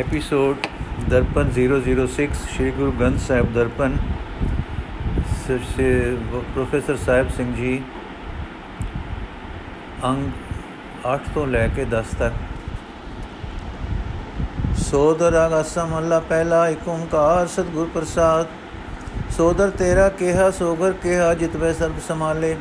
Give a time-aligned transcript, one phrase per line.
[0.00, 0.66] Episode
[1.08, 3.96] Darpan 006 Shri Guru Granth Sahib Darpan
[6.54, 7.72] professor Sahib Singh ji
[10.04, 10.30] ਅੰਗ
[11.06, 12.34] 8 ਤੋਂ ਲੈ ਕੇ 10 ਤੱਕ।
[14.80, 18.46] ਸੋਦਰ ਆਗਾਸਾ ਮੱਲਾ ਪਹਿਲਾ ਏਕ ਓੰਕਾਰ ਸਤਿਗੁਰ ਪ੍ਰਸਾਦ।
[19.36, 22.56] ਸੋਦਰ ਤੇਰਾ ਕਿਹਾ, ਸੋਗਰ ਕਿਹਾ ਜਿਤਵੇ ਸਰਬ ਸਮਾਲੇ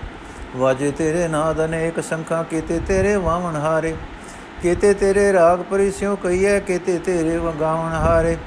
[0.56, 3.96] ਵਾਜੇ ਤੇਰੇ ਨਾਦ ਅਨੇਕ ਸੰਖਾ ਕੀਤੇ, ਤੇਰੇ ਵਾਵਣ ਹਾਰੇ।
[4.62, 8.38] ਕੀਤੇ ਤੇਰੇ ਰਾਗ ਪਰਿਸਿਓ ਕਈਏ ਕੀਤੇ ਤੇਰੇ ਵਗਾਵਣ ਹਾਰੇ।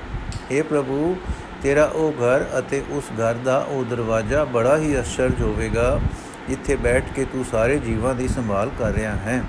[0.51, 1.17] हे ਪ੍ਰਭੂ,
[1.63, 6.01] ਤੇਰਾ ਉਹ ਘਰ ਅਤੇ ਉਸ ਘਰ ਦਾ ਉਹ ਦਰਵਾਜ਼ਾ ਬੜਾ ਹੀ ਅਸ਼ਰਜ ਹੋਵੇਗਾ
[6.49, 9.43] ਜਿੱਥੇ ਬੈਠ ਕੇ ਤੂੰ ਸਾਰੇ ਜੀਵਾਂ ਦੀ ਸੰਭਾਲ ਕਰ ਰਿਹਾ ਹੈ।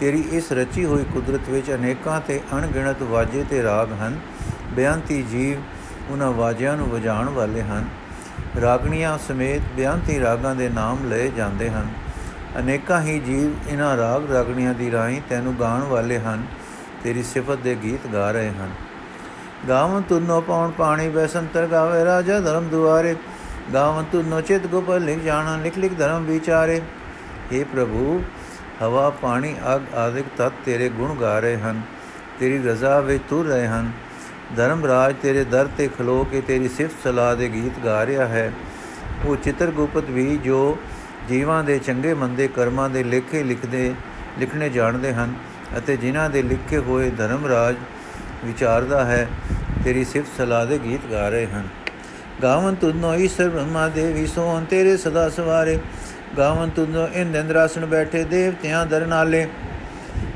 [0.00, 4.18] ਤੇਰੀ ਇਸ ਰਚੀ ਹੋਈ ਕੁਦਰਤ ਵਿੱਚ ਅਨੇਕਾਂ ਤੇ ਅਣਗਿਣਤ ਵਾਜੇ ਤੇ ਰਾਗ ਹਨ।
[4.72, 7.88] ਬਿਆੰਤੀ ਜੀਵ ਉਹਨਾਂ ਵਾਜਿਆਂ ਨੂੰ ਵਜਾਉਣ ਵਾਲੇ ਹਨ।
[8.60, 11.88] ਰਾਗਣੀਆਂ ਸਮੇਤ ਬਿਆੰਤੀ ਰਾਗਾਂ ਦੇ ਨਾਮ ਲਏ ਜਾਂਦੇ ਹਨ।
[12.58, 16.46] ਅਨੇਕਾਂ ਹੀ ਜੀਵ ਇਹਨਾਂ ਰਾਗ ਰਾਗਣੀਆਂ ਦੀ ਰਾਹੀਂ ਤੈਨੂੰ ਗਾਣ ਵਾਲੇ ਹਨ,
[17.04, 18.70] ਤੇਰੀ ਸਿਫਤ ਦੇ ਗੀਤ ਗਾ ਰਹੇ ਹਨ।
[19.68, 23.16] ਗਾਵਨ ਤੁਨੋ ਪਉਣ ਪਾਣੀ ਬੈਸੰਤਰ ਗਾਵੇ ਰਾਜਾ ਧਰਮ ਦੁਆਰੇ।
[23.74, 26.80] ਗਾਵਨ ਤੁਨੋ ਚਿਤ ਗੋਪਲ ਲਿਖ ਜਾਣਾ, ਲਿਖ ਲਿਖ ਧਰਮ ਵਿਚਾਰੇ।
[27.52, 28.22] हे ਪ੍ਰਭੂ,
[28.82, 31.82] ਹਵਾ, ਪਾਣੀ, ਅਗ ਆਦਿਕ ਤਤ ਤੇਰੇ ਗੁਣ ਗਾ ਰਹੇ ਹਨ।
[32.40, 33.90] ਤੇਰੀ ਰਜ਼ਾ ਵਿੱਚ ਤੁਰ ਰਹੇ ਹਨ।
[34.56, 38.52] ਧਰਮ ਰਾਜ ਤੇਰੇ ਦਰ ਤੇ ਖਲੋ ਕੇ ਤੇਰੀ ਸਿਫਤ ਸਲਾਹ ਦੇ ਗੀਤ ਗਾ ਰਿਹਾ ਹੈ।
[39.24, 40.78] ਉਹ ਚਿਤਰ ਗੁਪਤ ਵੀ ਜੋ
[41.30, 43.94] ਜੀਵਾਂ ਦੇ ਚੰਗੇ ਮੰਦੇ ਕਰਮਾਂ ਦੇ ਲੇਖੇ ਲਿਖਦੇ,
[44.38, 45.34] ਲਿਖਣੇ ਜਾਣਦੇ ਹਨ
[45.78, 47.76] ਅਤੇ ਜਿਨ੍ਹਾਂ ਦੇ ਲਿਖੇ ਹੋਏ ਧਰਮ ਰਾਜ
[48.44, 49.26] ਵਿਚਾਰਦਾ ਹੈ,
[49.84, 51.68] ਤੇਰੀ ਸਿਫਤ ਸਲਾਹ ਦੇ ਗੀਤ ਗਾ ਰਹੇ ਹਨ।
[52.42, 55.78] ਗਾਵਨ ਤੁਨੋ ਈਸ਼ਰ ਬ੍ਰਹਮਾ ਦੇਵੀ ਸੋਹਣ ਤੇਰੇ ਸਦਾ ਸਵਾਰੇ।
[56.38, 59.46] ਗਾਵਨ ਤੁਨੋ ਇੰਦਰਾਸਣ ਬੈਠੇ ਦੇਵਤਿਆਂ ਦਰਨਾਲੇ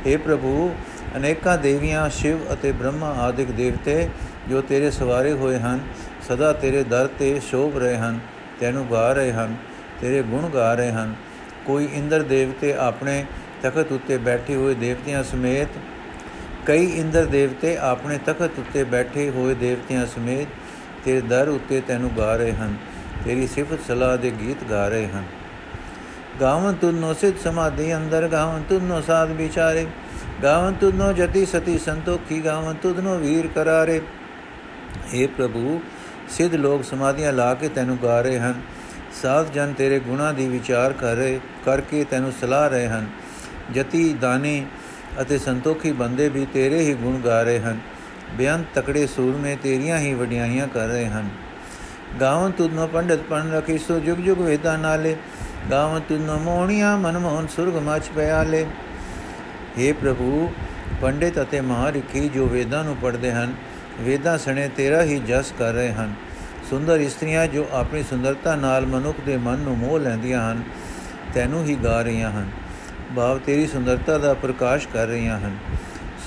[0.07, 0.75] हे ਪ੍ਰਭੂ,
[1.17, 4.09] ਅਨੇਕਾਂ ਦੇਵੀਆਂ, ਸ਼ਿਵ ਅਤੇ ਬ੍ਰਹਮਾ ਆਦਿਕ ਦੇਵਤੇ
[4.49, 5.81] ਜੋ ਤੇਰੇ ਸਵਾਰੇ ਹੋਏ ਹਨ,
[6.29, 8.19] ਸਦਾ ਤੇਰੇ ਦਰ ਤੇ ਸ਼ੋਭ ਰਹੇ ਹਨ,
[8.61, 9.55] ਤੈਨੂੰ ਗਾ ਰਹੇ ਹਨ।
[10.05, 11.15] ਤੇਰੇ ਗੁਣ ਗਾ ਰਹੇ ਹਨ।
[11.67, 13.25] ਕੋਈ ਇੰਦਰ ਦੇਵਤੇ ਆਪਣੇ
[13.63, 15.69] ਤਖਤ ਉੱਤੇ ਬੈਠੇ ਹੋਏ ਦੇਵਤਿਆਂ ਸਮੇਤ,
[16.67, 20.49] ਕਈ ਇੰਦਰ ਦੇਵਤੇ ਆਪਣੇ ਤਖਤ ਉੱਤੇ ਬੈਠੇ ਹੋਏ ਦੇਵਤਿਆਂ ਸਮੇਤ
[21.05, 22.75] ਤੇਰੇ ਦਰ ਉੱਤੇ ਤੈਨੂੰ ਗਾ ਰਹੇ ਹਨ,
[23.25, 25.25] ਤੇਰੀ ਸਿਫਤ ਸਲਾਹ ਦੇ ਗੀਤ ਗਾ ਰਹੇ ਹਨ।
[26.41, 29.87] ਗਾਵਨ ਤੁਨੋ ਸਿਧ ਸਮਾਧੀ ਅੰਦਰ, ਗਾਵਨ ਤੁਨੋ ਸਾਧ ਵਿਚਾਰੇ,
[30.43, 34.01] ਗਾਵਨ ਤੁਨੋ ਜਤੀ ਸਤੀ ਸੰਤੋਖੀ, ਗਾਵਨ ਤੁਨੋ ਵੀਰ ਕਰਾਰੇ।
[35.11, 35.81] हे ਪ੍ਰਭੂ,
[36.29, 38.61] ਸਿੱਧ ਲੋਕ ਸਮਾਧੀਆਂ ਲਾ ਕੇ ਤੈਨੂੰ ਗਾ ਰਹੇ ਹਨ।
[39.23, 43.07] ਸਾਧ ਜਨ ਤੇਰੇ ਗੁਣਾ ਦੀ ਵਿਚਾਰ ਕਰ ਰਹੇ ਕਰਕੇ ਤੈਨੂੰ ਸਲਾਹ ਰਹੇ ਹਨ।
[43.75, 44.67] ਜਤੀ ਦਾਨੀ
[45.21, 47.79] ਅਤੇ ਸੰਤੋਖੀ ਬੰਦੇ ਵੀ ਤੇਰੇ ਹੀ ਗੁਣ ਗਾ ਰਹੇ ਹਨ।
[48.35, 51.29] ਬਿਆੰਤ ਤਕੜੇ ਸੂਰਮੇ ਤੇਰੀਆਂ ਹੀ ਵਡਿਆਈਆਂ ਕਰ ਰਹੇ ਹਨ।
[52.21, 55.17] ਗਾਵਨ ਤੁਧਨੋ ਪੰਡਿਤ ਪਣ ਰਖੀ ਸੋ ਜੁਗ ਜੁਗ ਵੇਦਾਂ ਨਾਲੇ।
[55.71, 58.67] ਗਾਵਨ ਤੁਧਨੋ ਮੋਹਣੀਆਂ ਮਨਮੋਹਨ ਸੁਰਗ ਮਚ ਪਿਆਲੇ।
[59.79, 60.53] हे ਪ੍ਰਭੂ,
[61.03, 63.55] ਪੰਡਿਤ ਅਤੇ ਮਹਾਰਿਖੀ ਜੋ ਵੇਦਾਂ ਨੂੰ ਪੜ੍ਹਦੇ ਹਨ,
[64.01, 66.15] ਵੇਦਾਂ ਸਣੇ ਤੇਰਾ ਹੀ ਜਸ ਕਰ ਰਹੇ ਹਨ।
[66.75, 70.63] ਸੁੰਦਰ ਇਸਤਰੀਆਂ ਜੋ ਆਪਣੀ ਸੁੰਦਰਤਾ ਨਾਲ ਮਨੁੱਖ ਦੇ ਮਨ ਨੂੰ ਮੋਹ ਲੈਂਦੀਆਂ ਹਨ,
[71.35, 72.51] ਤੈਨੂੰ ਹੀ ਗਾ ਰਹੀਆਂ ਹਨ।
[73.17, 75.57] ਭਾਵ ਤੇਰੀ ਸੁੰਦਰਤਾ ਦਾ ਪ੍ਰਕਾਸ਼ ਕਰ ਰਹੀਆਂ ਹਨ।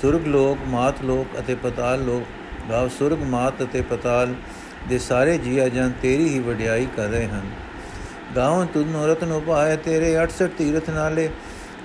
[0.02, 2.22] ਸੁਰਗ ਲੋਕ, ਮਾਤ ਲੋਕ ਅਤੇ ਪਤਾਲ ਲੋਕ,
[2.70, 4.34] ਭਾਵ ਸੁਰਗ, ਮਾਤ ਅਤੇ ਪਤਾਲ
[4.88, 7.50] ਦੇ ਸਾਰੇ ਜੀਆ ਜਨ ਤੇਰੀ ਹੀ ਵਡਿਆਈ ਕਰ ਰਹੇ ਹਨ।
[8.36, 11.30] ਗਾਵਨ ਤੁਨੋ ਰਤਨ ਉਪਾਏ ਤੇਰੇ 68 ਤੀਰਥ ਨਾਲੇ।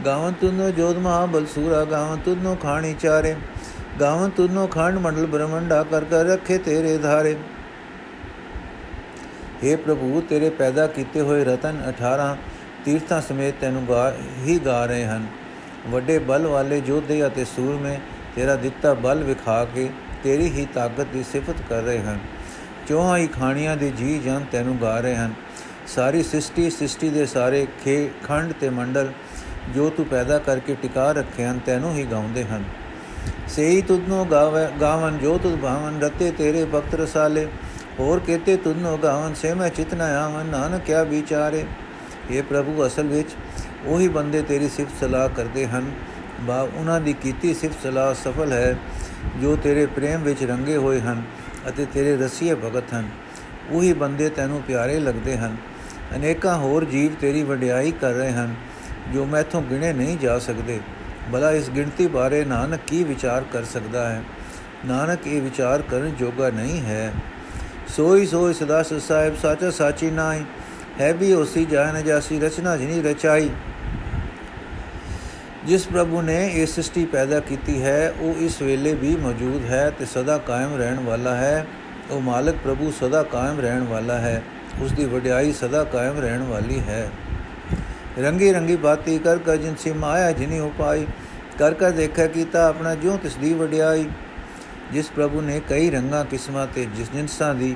[0.06, 3.36] ਗਾਵਨ ਤੁਨੋ ਜੋਧ ਮਹਾ ਬਲਸੂਰਾ ਗਾਵਨ ਤੁਨੋ ਖਾਣੀ ਚਾਰੇ।
[4.02, 7.36] ਗਾਵਨ ਤੁਨੋ ਖੰਡ ਮੰਡਲ ਬ੍ਰਹਮੰਡਾ ਕਰ ਕਰ ਰੱਖੇ ਤੇਰੇ ਧਾਰੇ।
[9.64, 12.38] हे ਪ੍ਰਭੂ, ਤੇਰੇ ਪੈਦਾ ਕੀਤੇ ਹੋਏ ਰਤਨ 18
[12.86, 14.14] ਤੀਰਥਾਂ ਸਮੇਤ ਤੈਨੂੰ ਗਾ
[14.46, 15.26] ਹੀ ਗਾ ਰਹੇ ਹਨ।
[15.88, 17.98] ਵੱਡੇ ਬਲ ਵਾਲੇ ਯੋਧੇ ਅਤੇ ਸੂਰਮੇ,
[18.36, 19.90] ਤੇਰਾ ਦਿੱਤਾ ਬਲ ਵਿਖਾ ਕੇ
[20.24, 22.20] ਤੇਰੀ ਹੀ ਤਾਕਤ ਦੀ ਸਿਫਤ ਕਰ ਰਹੇ ਹਨ।
[22.88, 25.34] ਚੋਹਾਂ ਹੀ ਖਾਣੀਆਂ ਦੇ ਜੀ ਜਨ ਤੈਨੂੰ ਗਾ ਰਹੇ ਹਨ।
[25.88, 29.12] ਸਾਰੀ ਸ੍ਰਿਸ਼ਟੀ ਸ੍ਰਿਸ਼ਟੀ ਦੇ ਸਾਰੇ ਖੇ, ਖੰਡ ਤੇ ਮੰਡਲ
[29.76, 32.64] ਜੋ ਤੂੰ ਪੈਦਾ ਕਰਕੇ ਟਿਕਾ ਰੱਖੇ ਹਨ, ਤੈਨੂੰ ਹੀ ਗਾਉਂਦੇ ਹਨ।
[33.48, 37.48] ਸੇਈ ਤੁਧਨੋ ਗਾਵੇ, ਗਾਵਨ ਜੋ ਤੁਧ ਭਾਵਨ, ਰਤੇ ਤੇਰੇ ਭਗਤ ਰਸਾਲੇ।
[38.00, 41.66] ਹੋਰ ਕਹਤੇ ਤੁਧਨੋ ਗਾਵਨ ਸੇ ਮੈਂ ਚਿਤਨਾ ਆਵਨ, ਨਾਨਕ ਕਿਆ ਵਿਚਾਰੇ?
[42.32, 43.30] ਇਹ ਪ੍ਰਭੂ, ਅਸਲ ਵਿੱਚ
[43.86, 45.92] ਉਹੀ ਬੰਦੇ ਤੇਰੀ ਸਿਫਤ ਸਲਾਹ ਕਰਦੇ ਹਨ।
[46.42, 48.78] ਬਾ, ਉਹਨਾਂ ਦੀ ਕੀਤੀ ਸਿਫਤ ਸਲਾਹ ਸਫਲ ਹੈ,
[49.42, 51.22] ਜੋ ਤੇਰੇ ਪ੍ਰੇਮ ਵਿੱਚ ਰੰਗੇ ਹੋਏ ਹਨ
[51.68, 53.10] ਅਤੇ ਤੇਰੇ ਰਸੀਏ ਭਗਤ ਹਨ।
[53.72, 55.58] ਉਹੀ ਬੰਦੇ ਤੈਨੂੰ ਪਿਆਰੇ ਲੱਗਦੇ ਹਨ।
[56.16, 58.56] ਅਨੇਕਾਂ ਹੋਰ ਜੀਵ ਤੇਰੀ ਵਡਿਆਈ ਕਰ ਰਹੇ ਹਨ,
[59.14, 60.80] ਜੋ ਮੈਥੋਂ ਗਿਣੇ ਨਹੀਂ ਜਾ ਸਕਦੇ।
[61.34, 64.24] ਭਲਾ ਇਸ ਗਿਣਤੀ ਬਾਰੇ ਨਾਨਕ ਕੀ ਵਿਚਾਰ ਕਰ ਸਕਦਾ ਹੈ?
[64.86, 67.14] ਨਾਨਕ ਇਹ ਵਿਚਾਰ ਕਰਨ ਜੋਗਾ ਨਹੀਂ ਹੈ।
[67.96, 70.44] ਸੋਈ ਸੋਈ ਸਦਾ ਸਾਹਿਬ ਸਾਚਾ ਸਾਚੀ ਨਾਹੀ,
[71.00, 73.50] ਹੈ ਵੀ ਉਸੀ ਜਾਨ ਜਾਸੀ ਰਚਨਾ ਜਿਨੀ ਰਚਾਈ।
[75.66, 80.06] ਜਿਸ ਪ੍ਰਭੂ ਨੇ ਇਹ ਸ੍ਰਿਸ਼ਟੀ ਪੈਦਾ ਕੀਤੀ ਹੈ, ਉਹ ਇਸ ਵੇਲੇ ਵੀ ਮੌਜੂਦ ਹੈ ਤੇ
[80.06, 81.66] ਸਦਾ ਕਾਇਮ ਰਹਿਣ ਵਾਲਾ ਹੈ।
[82.12, 84.42] ਉਹ ਮਾਲਕ ਪ੍ਰਭੂ ਸਦਾ ਕਾਇਮ ਰਹਿਣ ਵਾਲਾ ਹੈ
[84.82, 87.10] ਉਸ ਦੀ ਵਡਿਆਈ ਸਦਾ ਕਾਇਮ ਰਹਿਣ ਵਾਲੀ ਹੈ।
[88.20, 91.06] ਰੰਗੀ ਰੰਗੀ ਬਾਤੀ ਕਰ ਕਰ ਜਿਨ ਸੀ ਮਾਇਆ ਜਿਨੀ ਉਪਾਈ,
[91.60, 94.08] ਕਰ ਕਰ ਦੇਖਿਆ ਕੀਤਾ ਆਪਣਾ ਜਿਉ ਤਿਸ ਦੀ ਵਡਿਆਈ।
[94.92, 97.76] ਜਿਸ ਪ੍ਰਭੂ ਨੇ ਕਈ ਰੰਗਾਂ, ਕਿਸਮਾਂ ਤੇ ਜਿਸ ਜਿਨਸਾਂ ਦੀ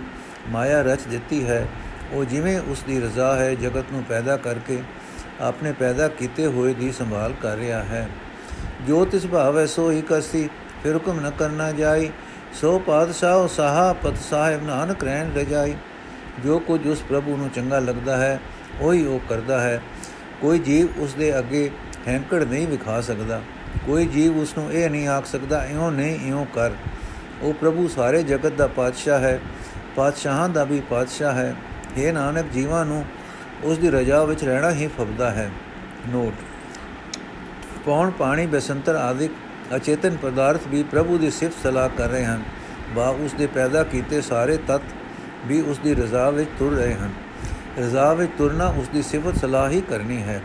[0.49, 1.67] ਮਾਇਆ ਰਚ ਦਿੱਤੀ ਹੈ,
[2.11, 4.81] ਉਹ ਜਿਵੇਂ ਉਸ ਦੀ ਰਜ਼ਾ ਹੈ, ਜਗਤ ਨੂੰ ਪੈਦਾ ਕਰਕੇ
[5.41, 8.09] ਆਪਣੇ ਪੈਦਾ ਕੀਤੇ ਹੋਏ ਦੀ ਸੰਭਾਲ ਕਰ ਰਿਹਾ ਹੈ।
[8.87, 10.49] ਜੋ ਤਿਸ ਭਾਵ ਹੈ ਸੋ ਹੀ ਕਸੀ
[10.83, 12.09] ਫਿਰ ਹੁਕਮ ਨ ਕਰਨਾ ਜਾਈ।
[12.53, 15.73] ਸੋ ਪਾਤਸ਼ਾਹ, ਸਾਹਾ, ਪਤ ਸਾਹਿਬ, ਨਾਨਕ ਰਹਿਣ ਰਜਾਈ
[16.45, 18.39] ਜੋ ਕੁਝ ਉਸ ਪ੍ਰਭੂ ਨੂੰ ਚੰਗਾ ਲੱਗਦਾ ਹੈ,
[18.81, 19.81] ਉਹੀ ਉਹ ਕਰਦਾ ਹੈ।
[20.41, 21.69] ਕੋਈ ਜੀਵ ਉਸ ਦੇ ਅੱਗੇ
[22.07, 23.41] ਹੈਂਕੜ ਨਹੀਂ ਵਿਖਾ ਸਕਦਾ।
[23.85, 26.71] ਕੋਈ ਜੀਵ ਉਸ ਨੂੰ ਇਹ ਨਹੀਂ ਆਖ ਸਕਦਾ, ਇਉਂ ਨਹੀਂ ਇਉਂ ਕਰ।
[27.41, 29.39] ਉਹ ਪ੍ਰਭੂ ਸਾਰੇ ਜਗਤ ਦਾ ਪਾਤਸ਼ਾਹ ਹੈ,
[29.95, 31.55] ਪਾਤਸ਼ਾਹਾਂ ਦਾ ਵੀ ਪਾਤਸ਼ਾਹ ਹੈ।
[31.97, 33.05] ਇਹ ਨਾਨਕ, ਜੀਵਾਂ ਨੂੰ
[33.63, 35.51] ਉਸ ਦੀ ਰਜਾ ਵਿੱਚ ਰਹਿਣਾ ਹੀ ਫਬਦਾ ਹੈ।
[36.09, 36.33] ਨੋਟ।
[37.85, 39.31] ਪੌਣ, ਪਾਣੀ, ਬਸੰਤਰ ਆਦਿਕ
[39.75, 42.43] ਅਚੇਤਨ ਪਦਾਰਥ ਵੀ ਪ੍ਰਭੂ ਦੀ ਸਿਫਤ ਸਲਾਹ ਕਰ ਰਹੇ ਹਨ।
[42.95, 44.81] ਬਾ, ਉਸ ਦੇ ਪੈਦਾ ਕੀਤੇ ਸਾਰੇ ਤਤ
[45.45, 47.09] ਵੀ ਉਸ ਦੀ ਰਜ਼ਾ ਵਿੱਚ ਤੁਰ ਰਹੇ ਹਨ।
[47.79, 50.41] ਰਜ਼ਾ ਵਿੱਚ ਤੁਰਨਾ ਉਸ ਦੀ ਸਿਫਤ ਸਲਾਹ ਹੀ ਕਰਨੀ ਹੈ।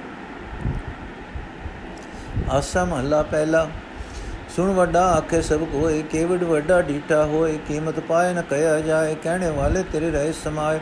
[2.50, 3.70] ਆਸਾ ਮਹਲਾ ਪਹਿਲਾ।
[4.56, 9.50] ਸੁਣ ਵੱਡਾ ਆਖੇ ਸਭ ਕੋਏ ਕੇਵਡ ਵੱਡਾ ਢੀਠਾ ਹੋਏ, ਕੀਮਤ ਪਾਏ ਨ ਕਹਿਆ ਜਾਏ, ਕਹਿਣੇ
[9.50, 10.80] ਵਾਲੇ ਤੇਰੇ ਰਹਿ ਸਮਾਏ।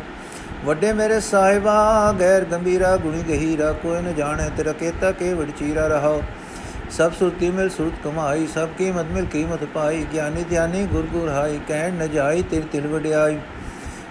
[0.65, 6.23] ਵੱਡੇ ਮੇਰੇ ਸਾਹਿਬਾ, ਗੈਰ ਗੰਭੀਰਾ, ਗੁਣੀ ਗਹੀਰਾ, ਕੋਈ ਨ ਜਾਣੇ ਤੇਰਾ ਕੇਤਾ ਕੇਵਡ ਚੀਰਾ ਰਹਾਓ।
[6.91, 11.61] ਸਭ ਸੁਰਤੀ ਮਿਲ ਸੁਰਤ ਕਮਾਈ, ਸਭ ਕੀਮਤ ਮਿਲ ਕੀਮਤ ਪਾਈ, ਗਿਆਨੀ ਧਿਆਨੀ ਗੁਰ ਗੁਰ ਹਾਈ,
[11.69, 13.39] ਕਹਿਣ ਨ ਜਾਈ ਤੇਰੀ ਤਿਲ ਵਡਿਆਈ।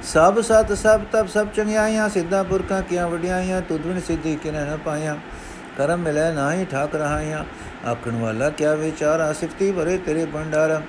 [0.04, 5.16] ਸਭ ਸਤ ਸਭ ਤਬ ਸਭ ਚੰਗਿਆਈਆਂ, ਸਿੱਧਾ ਪੁਰਖਾਂ ਕੀਆਂ ਵਡਿਆਈਆਂ ਤੁਧਵਨ ਸਿੱਧੀ ਕਿਨੇ ਨ ਪਾਈਆਂ।
[5.80, 7.44] ਕਰਮ ਮਿਲੇ ਨਾਹੀ ਠਾਕ ਰਹਾਈਆਂ
[7.90, 10.82] ਆਖਣ ਵਾਲਾ, ਕਿਆ ਵਿਚਾਰਾ ਸਿਫਤੀ ਭਰੇ ਤੇਰੇ ਭੰਡਾਰ।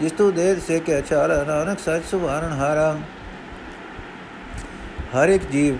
[0.00, 2.98] ਜਿਸ ਤੂੰ ਦੇਦ ਸੇ ਕੇ ਅਚਾਰ ਨਾਨਕ ਸੱਚ ਸੁਭਾਰਨ ਹਾਰਾ।
[5.16, 5.76] ਹਰ ਇੱਕ ਜੀਵ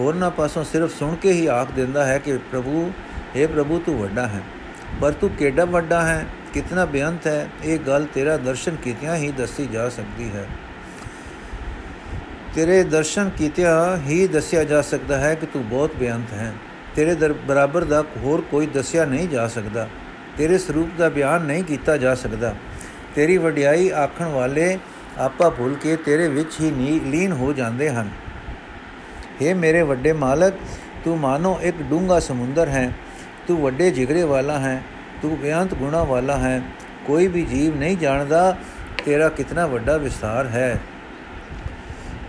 [0.00, 2.92] ਹੋਰਨਾਂ ਪਾਸੋਂ ਸਿਰਫ ਸੁਣ ਕੇ ਹੀ ਆਖ ਦਿੰਦਾ ਹੈ ਕਿ ਪ੍ਰਭੂ
[3.36, 4.40] हे ਪ੍ਰਭੂ ਤੂੰ ਵੱਡਾ ਹੈ।
[5.00, 6.26] ਪਰ ਤੂੰ ਕਿਹੜਾ ਵੱਡਾ ਹੈ?
[6.54, 7.48] ਕਿਤਨਾ ਬੇਅੰਤ ਹੈ?
[7.64, 10.46] ਇਹ ਗੱਲ ਤੇਰਾ ਦਰਸ਼ਨ ਕੀਤਿਆਂ ਹੀ ਦੱਸੀ ਜਾ ਸਕਦੀ ਹੈ।
[12.54, 16.52] ਤੇਰੇ ਦਰਸ਼ਨ ਕੀਤਿਆਂ ਹੀ ਦੱਸਿਆ ਜਾ ਸਕਦਾ ਹੈ ਕਿ ਤੂੰ ਬਹੁਤ ਬੇਅੰਤ ਹੈ।
[16.96, 19.88] ਤੇਰੇ ਬਰਾਬਰ ਦਾ ਹੋਰ ਕੋਈ ਦੱਸਿਆ ਨਹੀਂ ਜਾ ਸਕਦਾ।
[20.38, 22.54] ਤੇਰੇ ਸਰੂਪ ਦਾ ਬਿਆਨ ਨਹੀਂ ਕੀਤਾ ਜਾ ਸਕਦਾ।
[23.14, 24.78] ਤੇਰੀ ਵਡਿਆਈ ਆਖਣ ਵਾਲੇ
[25.18, 28.10] ਆਪਾ ਭੁੱਲ ਕੇ ਤੇਰੇ ਵਿੱਚ ਹੀ ਲੀਨ ਹੋ ਜਾਂਦੇ ਹਨ।
[29.42, 30.54] हे ਮੇਰੇ ਵੱਡੇ ਮਾਲਕ,
[31.04, 32.92] ਤੂੰ ਮਾਨੋ ਇੱਕ ਡੂੰਗਾ ਸਮੁੰਦਰ ਹੈ।
[33.48, 34.82] ਤੂੰ ਵੱਡੇ ਜਿਗਰੇ ਵਾਲਾ ਹੈ।
[35.22, 36.62] ਤੂੰ ਬਿਆੰਤ ਗੁਣਾ ਵਾਲਾ ਹੈ।
[37.06, 38.58] ਕੋਈ ਵੀ ਜੀਵ ਨਹੀਂ ਜਾਣਦਾ
[39.04, 40.80] ਤੇਰਾ ਕਿਤਨਾ ਵੱਡਾ ਵਿਸਤਾਰ ਹੈ।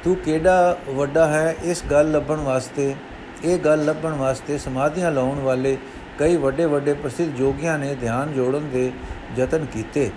[0.03, 2.95] ਤੂੰ ਕਿਹੜਾ ਵੱਡਾ ਹੈ ਇਸ ਗੱਲ ਲੱਭਣ ਵਾਸਤੇ?
[3.43, 5.77] ਇਹ ਗੱਲ ਲੱਭਣ ਵਾਸਤੇ ਸਮਾਧੀਆਂ ਲਾਉਣ ਵਾਲੇ
[6.19, 8.91] ਕਈ ਵੱਡੇ ਵੱਡੇ ਪ੍ਰਸਿੱਧ ਜੋਗੀਆਂ ਨੇ ਧਿਆਨ ਜੋੜਨ ਦੇ
[9.37, 10.09] ਯਤਨ ਕੀਤੇ।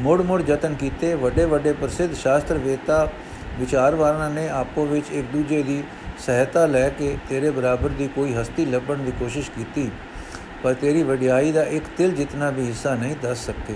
[0.00, 3.08] ਮੋੜ ਮੋੜ ਯਤਨ ਕੀਤੇ। ਵੱਡੇ ਵੱਡੇ ਪ੍ਰਸਿੱਧ ਸ਼ਾਸਤਰ ਵੇਤਾ
[3.58, 5.82] ਵਿਚਾਰਵਾਨਾਂ ਨੇ ਆਪੋ ਵਿੱਚ ਇੱਕ ਦੂਜੇ ਦੀ
[6.18, 9.90] ਸਹਾਇਤਾ ਲੈ ਕੇ ਤੇਰੇ ਬਰਾਬਰ ਦੀ ਕੋਈ ਹਸਤੀ ਲੱਭਣ ਦੀ ਕੋਸ਼ਿਸ਼ ਕੀਤੀ,
[10.62, 13.74] ਪਰ ਤੇਰੀ ਵਡਿਆਈ ਦਾ ਇੱਕ ਤਿਲ ਜਿੰਨਾ ਵੀ ਹਿੱਸਾ ਨਹੀਂ ਦੱਸ ਸਕਦੇ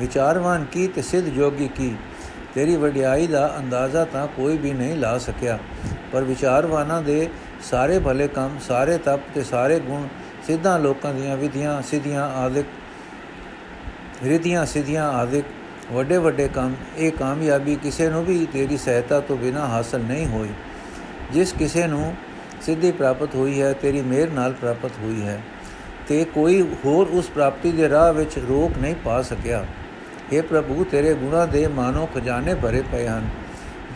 [0.00, 1.94] ਵਿਚਾਰਵਾਨ ਕੀ ਤੇ ਸਿੱਧ ਜੋਗੀ ਕੀ?
[2.54, 5.58] ਤੇਰੀ ਵਡਿਆਈ ਦਾ ਅੰਦਾਜ਼ਾ ਤਾਂ ਕੋਈ ਵੀ ਨਹੀਂ ਲਾ ਸਕਿਆ,
[6.12, 7.28] ਪਰ ਵਿਚਾਰਵਾਨਾਂ ਦੇ
[7.64, 10.06] ਸਾਰੇ ਭਲੇ ਕੰਮ, ਸਾਰੇ ਤਪ ਤੇ ਸਾਰੇ ਗੁਣ
[10.46, 12.66] ਸਿੱਧਾਂ ਲੋਕਾਂ ਦੀਆਂ ਵਿਧੀਆਂ, ਸਿੱਧੀਆਂ ਆਦਿਕ,
[14.24, 15.44] ਰਿਧੀਆਂ, ਸਿੱਧੀਆਂ ਆਦਿਕ,
[15.92, 20.48] ਵੱਡੇ ਵੱਡੇ ਕੰਮ, ਇਹ ਕਾਮਯਾਬੀ ਕਿਸੇ ਨੂੰ ਵੀ ਤੇਰੀ ਸਹਾਇਤਾ ਤੋਂ ਬਿਨਾ ਹਾਸਲ ਨਹੀਂ ਹੋਈ।
[21.32, 22.14] ਜਿਸ ਕਿਸੇ ਨੂੰ
[22.62, 25.40] ਸਿੱਧੀ ਪ੍ਰਾਪਤ ਹੋਈ ਹੈ, ਤੇਰੀ ਮਿਹਰ ਨਾਲ ਪ੍ਰਾਪਤ ਹੋਈ ਹੈ,
[26.08, 29.64] ਤੇ ਕੋਈ ਹੋਰ ਉਸ ਪ੍ਰਾਪਤੀ ਦੇ ਰਾਹ ਵਿੱਚ ਰੋਕ ਨਹੀਂ ਪਾ ਸਕਿਆ।
[30.32, 33.28] हे ਪ੍ਰਭੂ, ਤੇਰੇ ਗੁਣਾ ਦੇ ਮਾਨੋ ਖਜ਼ਾਨੇ ਭਰੇ ਪਏ ਹਨ।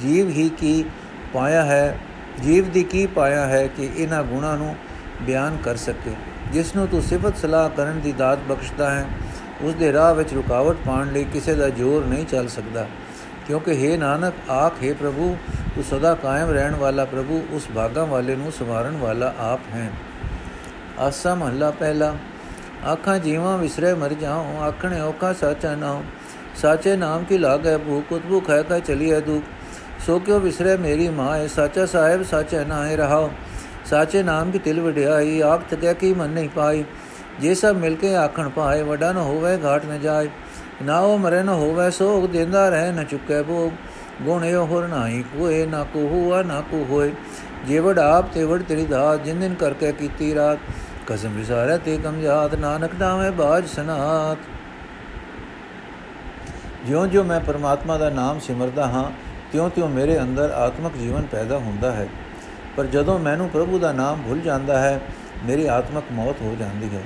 [0.02, 0.84] ਜੀਵ ਹੀ ਕੀ
[1.32, 1.98] ਪਾਇਆ ਹੈ
[2.42, 4.74] ਜੀਵ ਦੀ ਕੀ ਪਾਇਆ ਹੈ ਕਿ ਇਹਨਾਂ ਗੁਣਾਂ ਨੂੰ
[5.22, 6.14] ਬਿਆਨ ਕਰ ਸਕੇ,
[6.52, 9.06] ਜਿਸ ਨੂੰ ਤੂੰ ਸਿਫਤ ਸਲਾਹ ਕਰਨ ਦੀ ਦਾਤ ਬਖਸ਼ਦਾ ਹੈ,
[9.62, 12.86] ਉਸ ਦੇ ਰਾਹ ਵਿੱਚ ਰੁਕਾਵਟ ਪਾਉਣ ਲਈ ਕਿਸੇ ਦਾ ਜ਼ੋਰ ਨਹੀਂ ਚੱਲ ਸਕਦਾ।
[13.46, 15.36] ਕਿਉਂਕਿ हे ਨਾਨਕ, ਆਖ हे ਪ੍ਰਭੂ,
[15.74, 19.90] ਤੂੰ ਸਦਾ ਕਾਇਮ ਰਹਿਣ ਵਾਲਾ ਪ੍ਰਭੂ, ਉਸ ਭਾਗਾ ਵਾਲੇ ਨੂੰ ਸਵਾਰਨ ਵਾਲਾ ਆਪ ਹੈ।
[20.98, 22.14] ਆਸਾ ਮਹੱਲਾ ਪਹਿਲਾ,
[22.86, 26.02] ਆਖਾਂ ਜੀਵਾਂ ਵਿਸਰੇ ਮਰ ਜਾਉ, ਆਖਣੇ ਔਖਾ ਸਾਚਾ ਨਾਮ
[26.56, 29.42] ਸਾਚੇ ਨਾਮ ਕੀ ਲਾਗੈ ਭੂਖ ਉਤਭੁਖ ਹੈ ਕਾ ਚਲੀਐ ਦੁਖ
[30.06, 31.36] ਸੋ ਕਿਉ ਵਿਸਰੇ ਮੇਰੀ ਮਾਂ?
[31.36, 33.30] ਹੈ ਸਾਚਾ ਸਾਹਿਬ ਸਾਚਾ ਨਾਏ ਰਹਾਓ।
[33.84, 36.84] ਸਾਚੇ ਨਾਮ ਕੀ ਤਿਲ ਵਡਿਆਈ, ਆਪ ਤਕੇ ਕੀ ਮਨ ਨਹੀਂ ਪਾਈ।
[37.40, 40.28] ਜੇ ਸਭ ਮਿਲ ਕੇ ਆਖਣ ਪਾਏ ਵਡਾ ਨ ਹੋਵੇ, ਘਾਟ ਨ ਜਾਏ।
[40.82, 43.72] ਨਾ ਉਹ ਮਰੇ, ਨ ਹੋਵੇ, ਸੋਗ ਦਿੰਦਾ ਰਹਿ, ਨ ਚੁੱਕੇ ਭੋਗ।
[44.24, 47.12] ਗੁਣ ਇਹ ਹੋਰ ਨਾਹੀ ਕੋਏ, ਨਾ ਕੋ ਹੁਆ, ਨਾ ਕੋ ਹੋਏ।
[47.66, 50.58] ਜੇਵੜ ਆਪ ਤੇ ਵੜ ਤੇਰੀ ਦਾਤ, ਜਿਨ ਦਿਨ ਕਰਕੇ ਕੀਤੀ ਰਾਤ।
[51.06, 54.38] ਕਸਮ ਵਿਸਾਰੈ ਤੇ ਕਮ ਜਾਤ ਨਾਨਕ ਨਾਮੇ ਬਾਜ ਸਨਾਤ।
[56.86, 62.08] ਜਿਉਂ-ਜਿਉਂ ਮੈਂ ਪਰਮਾਤਮਾ ਦਾ ਨਾਮ ਸਿਮਰਦਾ ਹਾਂ ਤਿਉਂ-ਤਿਉਂ ਮੇਰੇ ਅੰਦਰ ਆਤਮਿਕ ਜੀਵਨ ਪੈਦਾ ਹੁੰਦਾ ਹੈ।
[62.76, 65.00] ਪਰ ਜਦੋਂ ਮੈਨੂੰ ਪ੍ਰਭੂ ਦਾ ਨਾਮ ਭੁੱਲ ਜਾਂਦਾ ਹੈ,
[65.44, 67.02] ਮੇਰੀ ਆਤਮਿਕ ਮੌਤ ਹੋ ਜਾਂਦੀ ਹੈ।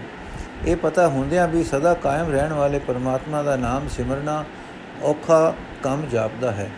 [0.67, 4.45] ਇਹ ਪਤਾ ਹੁੰਦਿਆਂ ਵੀ ਸਦਾ ਕਾਇਮ ਰਹਿਣ ਵਾਲੇ ਪਰਮਾਤਮਾ ਦਾ ਨਾਮ ਸਿਮਰਨਾ
[5.03, 6.71] ਔਖਾ ਕੰਮ ਜਾਪਦਾ ਹੈ।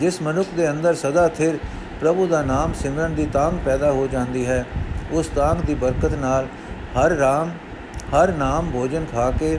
[0.00, 1.58] ਜਿਸ ਮਨੁੱਖ ਦੇ ਅੰਦਰ ਸਦਾ ਥਿਰ
[2.00, 4.64] ਪ੍ਰਭੂ ਦਾ ਨਾਮ ਸਿਮਰਨ ਦੀ ਤਾਂਗ ਪੈਦਾ ਹੋ ਜਾਂਦੀ ਹੈ,
[5.10, 6.46] ਉਸ ਤਾਂਗ ਦੀ ਬਰਕਤ ਨਾਲ
[6.98, 7.50] ਹਰ ਰਾਮ,
[8.14, 9.58] ਹਰ ਨਾਮ ਭੋਜਨ ਖਾ ਕੇ,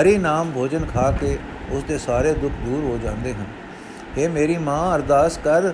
[0.00, 1.38] ਹਰੀ ਨਾਮ ਭੋਜਨ ਖਾ ਕੇ
[1.70, 3.44] ਉਸ ਦੇ ਸਾਰੇ ਦੁੱਖ ਦੂਰ ਹੋ ਜਾਂਦੇ ਹਨ।
[4.18, 5.72] ਇਹ ਮੇਰੀ ਮਾਂ, ਅਰਦਾਸ ਕਰ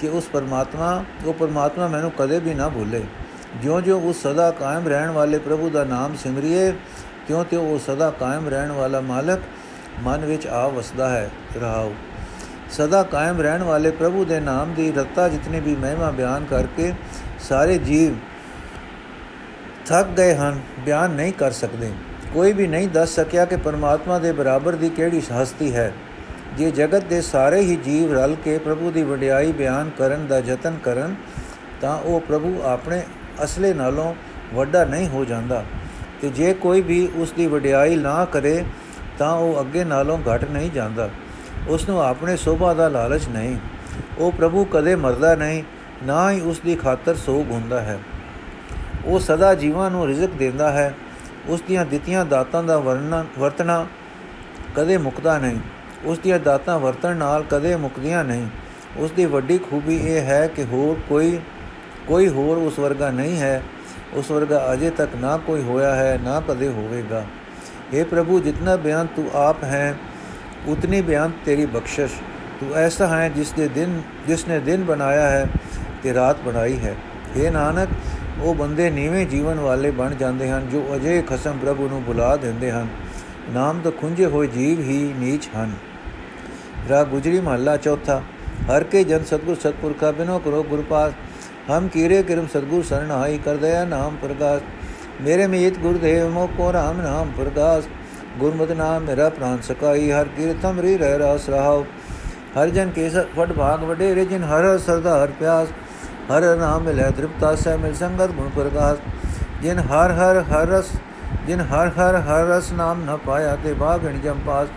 [0.00, 3.04] ਕਿ ਉਸ ਪਰਮਾਤਮਾ, ਉਹ ਪਰਮਾਤਮਾ ਮੈਨੂੰ ਕਦੇ ਵੀ ਨਾ ਭੁੱਲੇ।
[3.56, 6.72] ਜਿਉਂ-ਜਿਉਂ ਉਸ ਸਦਾ ਕਾਇਮ ਰਹਿਣ ਵਾਲੇ ਪ੍ਰਭੂ ਦਾ ਨਾਮ ਸਿਮਰਿਏ,
[7.28, 9.40] ਤਿਉਂ-ਤਿਉਂ ਉਹ ਸਦਾ ਕਾਇਮ ਰਹਿਣ ਵਾਲਾ ਮਾਲਕ
[10.02, 11.92] ਮਨ ਵਿੱਚ ਆ ਵਸਦਾ ਹੈ, ਰਹਾਉ।
[12.70, 16.92] ਸਦਾ ਕਾਇਮ ਰਹਿਣ ਵਾਲੇ ਪ੍ਰਭੂ ਦੇ ਨਾਮ ਦੀ ਰਤਾ ਜਿਤਨੀ ਵੀ ਮਹਿਮਾ ਬਿਆਨ ਕਰਕੇ
[17.40, 18.14] ਸਾਰੇ ਜੀਵ
[19.86, 21.92] ਥੱਕ ਗਏ ਹਨ, ਬਿਆਨ ਨਹੀਂ ਕਰ ਸਕਦੇ।
[22.34, 25.92] ਕੋਈ ਵੀ ਨਹੀਂ ਦੱਸ ਸਕਿਆ ਕਿ ਪਰਮਾਤਮਾ ਦੇ ਬਰਾਬਰ ਦੀ ਕਿਹੜੀ ਹਸਤੀ ਹੈ।
[26.56, 30.76] ਜੇ ਜਗਤ ਦੇ ਸਾਰੇ ਹੀ ਜੀਵ ਰਲ ਕੇ ਪ੍ਰਭੂ ਦੀ ਵਡਿਆਈ ਬਿਆਨ ਕਰਨ ਦਾ ਯਤਨ
[30.82, 31.14] ਕਰਨ,
[31.80, 33.02] ਤਾਂ ਉਹ ਪ੍ਰਭੂ ਆਪਣੇ
[33.44, 34.14] ਅਸਲੇ ਨਾਲੋਂ
[34.54, 35.64] ਵੱਡਾ ਨਹੀਂ ਹੋ ਜਾਂਦਾ।
[36.22, 38.64] ਤੇ ਜੇ ਕੋਈ ਵੀ ਉਸ ਦੀ ਵਡਿਆਈ ਨਾ ਕਰੇ,
[39.18, 41.10] ਤਾਂ ਉਹ ਅੱਗੇ ਨਾਲੋਂ ਘਟ ਨਹੀਂ ਜਾਂਦਾ।
[41.68, 43.56] ਉਸ ਨੂੰ ਆਪਣੇ ਸੋਭਾ ਦਾ ਲਾਲਚ ਨਹੀਂ।
[44.18, 45.62] ਉਹ ਪ੍ਰਭੂ ਕਦੇ ਮਰਦਾ ਨਹੀਂ,
[46.02, 47.98] ਨਾ ਹੀ ਉਸ ਦੀ ਖਾਤਰ ਸੋਗ ਹੁੰਦਾ ਹੈ।
[49.04, 50.94] ਉਹ ਸਦਾ ਜੀਵਾਂ ਨੂੰ ਰਿਜ਼ਕ ਦਿੰਦਾ ਹੈ।
[51.48, 53.86] ਉਸ ਦੀਆਂ ਦਿੱਤੀਆਂ ਦਾਤਾਂ ਦਾ ਵਰਣਨ, ਵਰਤਣਾ
[54.74, 55.56] ਕਦੇ ਮੁਕਦਾ ਨਹੀਂ।
[56.06, 58.46] ਉਸ ਦੀਆਂ ਦਾਤਾਂ ਵਰਤਣ ਨਾਲ ਕਦੇ ਮੁਕਦੀਆਂ ਨਹੀਂ।
[58.96, 61.38] ਉਸ ਦੀ ਵੱਡੀ ਖੂਬੀ ਇਹ ਹੈ ਕਿ ਹੋਰ ਕੋਈ
[62.06, 63.62] ਕੋਈ ਹੋਰ ਉਸ ਵਰਗਾ ਨਹੀਂ ਹੈ।
[64.12, 67.24] ਉਸ ਵਰਗਾ ਅਜੇ ਤੱਕ ਨਾ ਕੋਈ ਹੋਇਆ ਹੈ, ਨਾ ਕਦੇ ਹੋਵੇਗਾ।
[67.94, 69.96] हे ਪ੍ਰਭੂ, ਜਿਤਨਾ ਬਿਆਨ ਤੂੰ ਆਪ ਹੈ,
[70.66, 72.12] ਉਤਨੀ ਬਿਆਨ ਤੇਰੀ ਬਖਸ਼ਿਸ਼।
[72.60, 75.46] ਤੂੰ ਐਸਾ ਹੈ ਜਿਸ ਦੇ ਦਿਨ, ਜਿਸ ਨੇ ਦਿਨ ਬਣਾਇਆ ਹੈ
[76.02, 76.94] ਤੇ ਰਾਤ ਬਣਾਈ ਹੈ।
[77.36, 77.88] हे ਨਾਨਕ,
[78.40, 82.70] ਉਹ ਬੰਦੇ ਨੀਵੇਂ ਜੀਵਨ ਵਾਲੇ ਬਣ ਜਾਂਦੇ ਹਨ ਜੋ ਅਜੇ ਖਸਮ ਪ੍ਰਭੂ ਨੂੰ ਬੁਲਾ ਦਿੰਦੇ
[82.70, 82.86] ਹਨ।
[83.50, 85.72] ਨਾਮ ਤੋਂ ਖੁੰਝੇ ਹੋਏ ਜੀਵ ਹੀ ਨੀਚ ਹਨ।
[86.88, 88.20] ਰਾ ਗੁਜਰੀ ਮਹੱਲਾ ਚੌਥਾ,
[88.70, 91.12] ਹਰ ਕੇ ਜਨ ਸਤਗੁਰ ਸਤਪੁਰ ਕਾ ਬਿਨੋ ਕਰੋ ਗੁਰਪਾਸ
[91.70, 94.60] ਹਮ ਕੀਰੇ ਕਿਰਮ ਸਤਗੁਰ ਸਰਣਾਈ ਕਰ ਦਇਆ ਨਾਮ ਪ੍ਰਗਾਸ,
[95.20, 97.88] ਮੇਰੇ ਮੀਤ ਗੁਰਦੇਵ ਮੋ ਕੋ ਰਾਮ ਨਾਮ ਪ੍ਰਗਾਸ,
[98.38, 101.84] ਗੁਰਮਤਿ ਨਾਮ ਮੇਰਾ ਪ੍ਰਾਨ ਸਕਾਈ, ਹਰ ਕੀਰਤਮ ਰੀ ਰਹਿ ਰਾਸ ਰਹਾਉ,
[102.56, 105.68] ਹਰ ਜਨ ਕੇ ਵਡ ਭਾਗ ਵਡੇਰੇ ਜਿਨ ਹਰ ਸਰਦਾ ਹਰ ਪਿਆਸ,
[106.30, 108.98] ਹਰ ਨਾਮ ਮਿਲੇ ਤ੍ਰਿਪਤਾ ਸਹਿ ਮਿਲ ਸੰਗਤ ਗੁਣ ਪ੍ਰਗਾਸ,
[109.62, 110.90] ਜਿਨ ਹਰ ਹਰ ਹਰ ਰਸ,
[111.46, 114.68] ਜਿਨ ਹਰ ਹਰ ਹਰ ਰਸ ਨਾਮ ਨ ਪਾਇਆ ਤੇ ਬਾਗਣ ਜਮ ਪਾਸ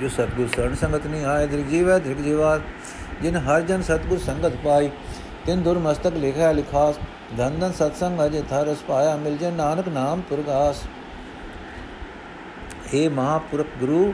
[0.00, 2.60] ਜੋ ਸਤਗੁਰ ਸਰਣ ਸੰਗਤ ਨਹੀਂ ਆਏ ਦ੍ਰਿਗ ਜੀਵੈ ਦ੍ਰਿਗ ਜੀਵਾਸ
[3.22, 4.90] ਜਿਨ ਹਰ ਜਨ ਸਤਗੁਰ ਸੰਗਤ ਪਾਈ
[5.46, 6.98] ਤਿਨ ਦੁਰ ਮਸਤਕ ਲਿਖਿਆ ਲਿਖਾਸ
[7.36, 10.82] ਧਨ ਧਨ ਸਤਸੰਗ ਅਜੇ ਥਰਸ ਪਾਇਆ ਮਿਲ ਜੇ ਨਾਨਕ ਨਾਮ ਪੁਰਗਾਸ
[12.88, 14.12] हे ਮਹਾਪੁਰਖ ਗੁਰੂ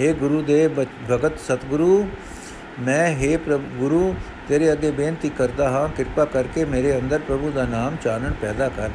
[0.00, 2.06] हे ਗੁਰੂ ਦੇ ਭਗਤ ਸਤਗੁਰੂ
[2.80, 4.14] ਮੈਂ हे ਪ੍ਰਭ ਗੁਰੂ
[4.48, 8.90] ਤੇਰੇ ਅੱਗੇ ਬੇਨਤੀ ਕਰਦਾ ਹਾਂ ਕਿਰਪਾ ਕਰਕੇ ਮੇਰੇ ਅੰਦਰ ਪ੍ਰਭੂ ਦਾ ਨਾਮ ਚਾਨਣ ਪੈਦਾ ਕਰ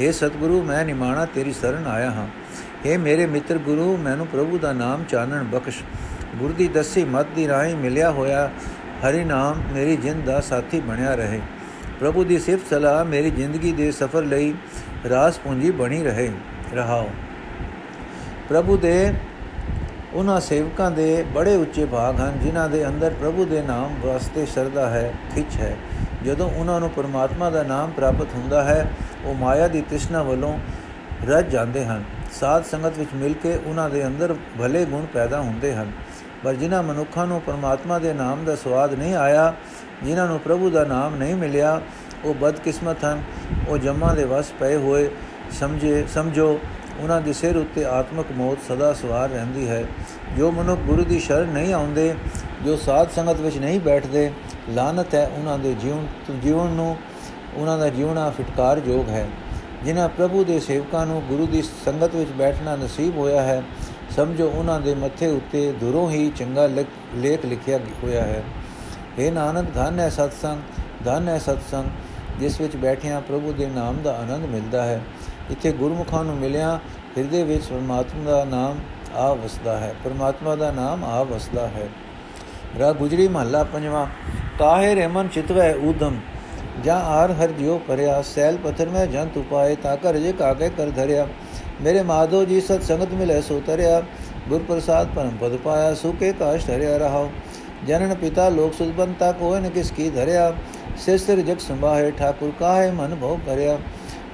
[0.00, 2.26] हे ਸਤਗੁਰੂ ਮੈਂ ਨਿਮਾਣਾ ਤੇਰੀ ਸ਼ਰਨ ਆਇਆ ਹਾਂ
[2.85, 5.83] हे ਮੇਰੇ ਮਿੱਤਰ ਗੁਰੂ, ਮੈਨੂੰ ਪ੍ਰਭੂ ਦਾ ਨਾਮ ਚਾਨਣ ਬਖਸ਼।
[6.35, 8.51] ਗੁਰ ਦੀ ਦੱਸੀ ਮਤ ਦੀ ਰਾਹੀਂ ਮਿਲਿਆ ਹੋਇਆ
[9.07, 11.41] ਹਰੀ ਨਾਮ ਮੇਰੀ ਜਿੰਦ ਦਾ ਸਾਥੀ ਬਣਿਆ ਰਹੇ।
[11.99, 14.53] ਪ੍ਰਭੂ ਦੀ ਸਿਫਤ ਸਲਾਹ ਮੇਰੀ ਜ਼ਿੰਦਗੀ ਦੇ ਸਫ਼ਰ ਲਈ
[15.09, 16.31] ਰਾਸ ਪੂੰਜੀ ਬਣੀ ਰਹੇ।
[16.73, 17.09] ਰਹਾਓ।
[18.49, 19.13] ਪ੍ਰਭੂ ਦੇ,
[20.13, 24.89] ਉਹਨਾਂ ਸੇਵਕਾਂ ਦੇ ਬੜੇ ਉੱਚੇ ਭਾਗ ਹਨ, ਜਿਨ੍ਹਾਂ ਦੇ ਅੰਦਰ ਪ੍ਰਭੂ ਦੇ ਨਾਮ ਵਾਸਤੇ ਸ਼ਰਧਾ
[24.89, 25.77] ਹੈ, ਖਿੱਚ ਹੈ।
[26.25, 28.91] ਜਦੋਂ ਉਹਨਾਂ ਨੂੰ ਪਰਮਾਤਮਾ ਦਾ ਨਾਮ ਪ੍ਰਾਪਤ ਹੁੰਦਾ ਹੈ,
[29.25, 30.59] ਉਹ ਮਾਇਆ ਦੀ ਤ੍ਰਿਸ਼ਨਾ ਵੱਲੋਂ
[31.27, 32.03] ਰੱਜ ਜਾਂਦੇ ਹਨ।
[32.39, 35.91] ਸਾਧ ਸੰਗਤ ਵਿੱਚ ਮਿਲ ਕੇ ਉਹਨਾਂ ਦੇ ਅੰਦਰ ਭਲੇ ਗੁਣ ਪੈਦਾ ਹੁੰਦੇ ਹਨ।
[36.43, 39.53] ਪਰ ਜਿਨ੍ਹਾਂ ਮਨੁੱਖਾਂ ਨੂੰ ਪਰਮਾਤਮਾ ਦੇ ਨਾਮ ਦਾ ਸਵਾਦ ਨਹੀਂ ਆਇਆ,
[40.03, 41.81] ਜਿਨ੍ਹਾਂ ਨੂੰ ਪ੍ਰਭੂ ਦਾ ਨਾਮ ਨਹੀਂ ਮਿਲਿਆ,
[42.25, 43.23] ਉਹ ਬਦਕਿਸਮਤ ਹਨ,
[43.67, 45.09] ਉਹ ਜਮਾਂ ਦੇ ਵਸ ਪਏ ਹੋਏ,
[45.51, 46.59] ਸਮਝੇ, ਸਮਝੋ,
[46.99, 49.83] ਉਹਨਾਂ ਦੇ ਸਿਰ ਉੱਤੇ ਆਤਮਿਕ ਮੌਤ ਸਦਾ ਸਵਾਰ ਰਹਿੰਦੀ ਹੈ।
[50.37, 52.15] ਜੋ ਮਨੁੱਖ ਗੁਰੂ ਦੀ ਸ਼ਰਨ ਨਹੀਂ ਆਉਂਦੇ,
[52.65, 54.31] ਜੋ ਸਾਧ ਸੰਗਤ ਵਿੱਚ ਨਹੀਂ ਬੈਠਦੇ
[54.69, 56.07] ਲਾਨਤ ਹੈ ਉਹਨਾਂ ਦੇ ਜੀਵਨ
[56.43, 56.97] ਜੀਵਨ ਨੂੰ,
[57.55, 59.27] ਉਹਨਾਂ ਦਾ ਜੀਵਨਾ ਫਿਟਕਾਰਯੋਗ ਹੈ।
[59.83, 63.63] ਜਿਨ੍ਹਾਂ ਪ੍ਰਭੂ ਦੇ ਸੇਵਕਾਂ ਨੂੰ ਗੁਰੂ ਦੀ ਸੰਗਤ ਵਿੱਚ ਬੈਠਣਾ ਨਸੀਬ ਹੋਇਆ ਹੈ,
[64.15, 66.67] ਸਮਝੋ ਉਹਨਾਂ ਦੇ ਮੱਥੇ ਉੱਤੇ ਦੁਰੋਂ ਹੀ ਚੰਗਾ
[67.15, 68.43] ਲੇਖ ਲਿਖਿਆ ਹੋਇਆ ਹੈ।
[69.19, 70.61] ਇਹ ਨਾਨਕ, ਧਨ ਹੈ ਸਤਸੰਗ,
[71.05, 71.89] ਧਨ ਹੈ ਸਤਸੰਗ,
[72.39, 75.01] ਜਿਸ ਵਿੱਚ ਬੈਠਿਆਂ ਪ੍ਰਭੂ ਦੇ ਨਾਮ ਦਾ ਆਨੰਦ ਮਿਲਦਾ ਹੈ।
[75.51, 76.79] ਇੱਥੇ ਗੁਰਮੁਖਾਂ ਨੂੰ ਮਿਲਿਆ,
[77.17, 78.77] ਹਿਰਦੇ ਵਿੱਚ ਪਰਮਾਤਮਾ ਦਾ ਨਾਮ
[79.15, 81.87] ਆ ਵਸਦਾ ਹੈ। ਪਰਮਾਤਮਾ ਦਾ ਨਾਮ ਆ ਵਸਦਾ ਹੈ।
[82.79, 84.05] ਰਾ ਗੁਜਰੀ ਮਹੱਲਾ ਪੰਜਵਾਂ
[84.59, 86.15] ਤਾਹੇ ਰਮਨ ਚਿਤਵੈ ਊਦਮ
[86.83, 90.89] ਜਾਂ ਆਰ ਹਰ ਜਿਉ ਪਰਿਆ ਸੈਲ ਪਥਰ ਮੈਂ ਜੰਤ ਉਪਾਏ, ਤਾ ਕਰ ਜੇ ਕਾਗੇ ਕਰ
[90.89, 91.27] ਧਰਿਆ।
[91.81, 94.01] ਮੇਰੇ ਮਾਧੋ ਜੀ ਸਤ ਸੰਗਤ ਮਿਲੇ ਸੋ ਤਰਿਆ।
[94.49, 97.29] ਗੁਰ ਪ੍ਰਸਾਦ ਪਰਮ ਪਦ ਪਾਇਆ, ਸੁਕੇ ਕਾਸ਼ ਧਰਿਆ ਰਹਾਉ।
[97.87, 100.53] ਜਨਨ ਪਿਤਾ ਲੋਕ ਸੁਦਬੰਤਾ ਕੋਇ ਨ ਕਿਸ ਕੀ ਧਰਿਆ।
[100.97, 103.77] ਸਿਰ ਸਿਰ ਜਗ ਸੰਭਾਹੇ, ਠਾਕੁਰ ਕਾਹੇ ਮਨ ਭਉ ਕਰਿਆ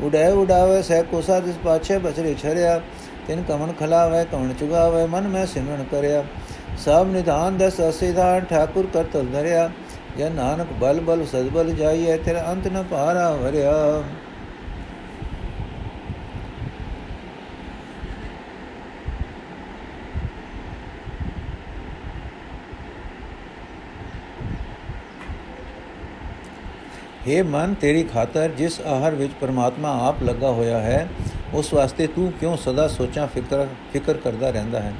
[0.03, 2.79] ਉਡੈ ਉਡਾਵੇ, ਸਹਿ ਕੋਸਾ ਦਿਸ ਪਾਛੇ ਬਚਰੇ ਛਰਿਆ।
[3.27, 6.23] ਤਿਨ ਕਮਨ ਖਲਾਵੇ, ਕਮਨ ਚੁਗਾਵੇ, ਮਨ ਮੈਂ ਸਿਮਰਨ ਕਰਿਆ।
[6.85, 9.69] ਸਭ ਨਿਧਾਨ ਦਸ ਅਸਿਧਾਨ, ਠਾਕੁਰ ਕਰਤਲ ਧਰਿਆ।
[10.17, 13.73] ਜਨ ਨਾਨਕ ਬਲ ਬਲ ਸਦਬਲ ਜਾਈਏ ਤੇਰਾ ਅੰਤ ਨ ਭਾਰਾ ਵਰਿਆ।
[27.27, 31.07] हे ਮਨ, ਤੇਰੀ ਖਾਤਰ ਜਿਸ ਆਹਰ ਵਿੱਚ ਪਰਮਾਤਮਾ ਆਪ ਲੱਗਾ ਹੋਇਆ ਹੈ,
[31.53, 34.93] ਉਸ ਵਾਸਤੇ ਤੂੰ ਕਿਉਂ ਸਦਾ ਸੋਚਾਂ ਫਿਕਰ ਫਿਕਰ ਕਰਦਾ ਰਹਿੰਦਾ ਹੈ?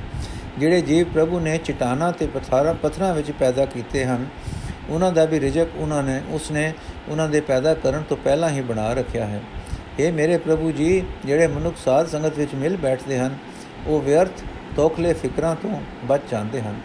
[0.58, 4.26] ਜਿਹੜੇ ਜੀਵ ਪ੍ਰਭੂ ਨੇ ਚਟਾਨਾ ਤੇ ਪਥਾਰਾ, ਪਥਰਾਂ ਵਿੱਚ ਪੈਦਾ ਕੀਤੇ ਹਨ
[4.90, 6.74] ਉਹਨਾਂ ਦਾ ਵੀ ਰਿਜਕ ਉਹਨਾਂ ਨੇ, ਉਸਨੇ
[7.10, 9.42] ਉਹਨਾਂ ਦੇ ਪੈਦਾ ਕਰਨ ਤੋਂ ਪਹਿਲਾਂ ਹੀ ਬਣਾ ਰੱਖਿਆ ਹੈ।
[10.00, 13.38] ਇਹ ਮੇਰੇ ਪ੍ਰਭੂ ਜੀ, ਜਿਹੜੇ ਮਨੁੱਖ ਸਾਧ ਸੰਗਤ ਵਿੱਚ ਮਿਲ ਬੈਠਦੇ ਹਨ,
[13.88, 14.44] ਉਹ ਵਿਅਰਥ,
[14.76, 16.76] ਤੋਖਲੇ ਫਿਕਰਾਂ ਤੋਂ ਬਚ ਜਾਂਦੇ ਹਨ।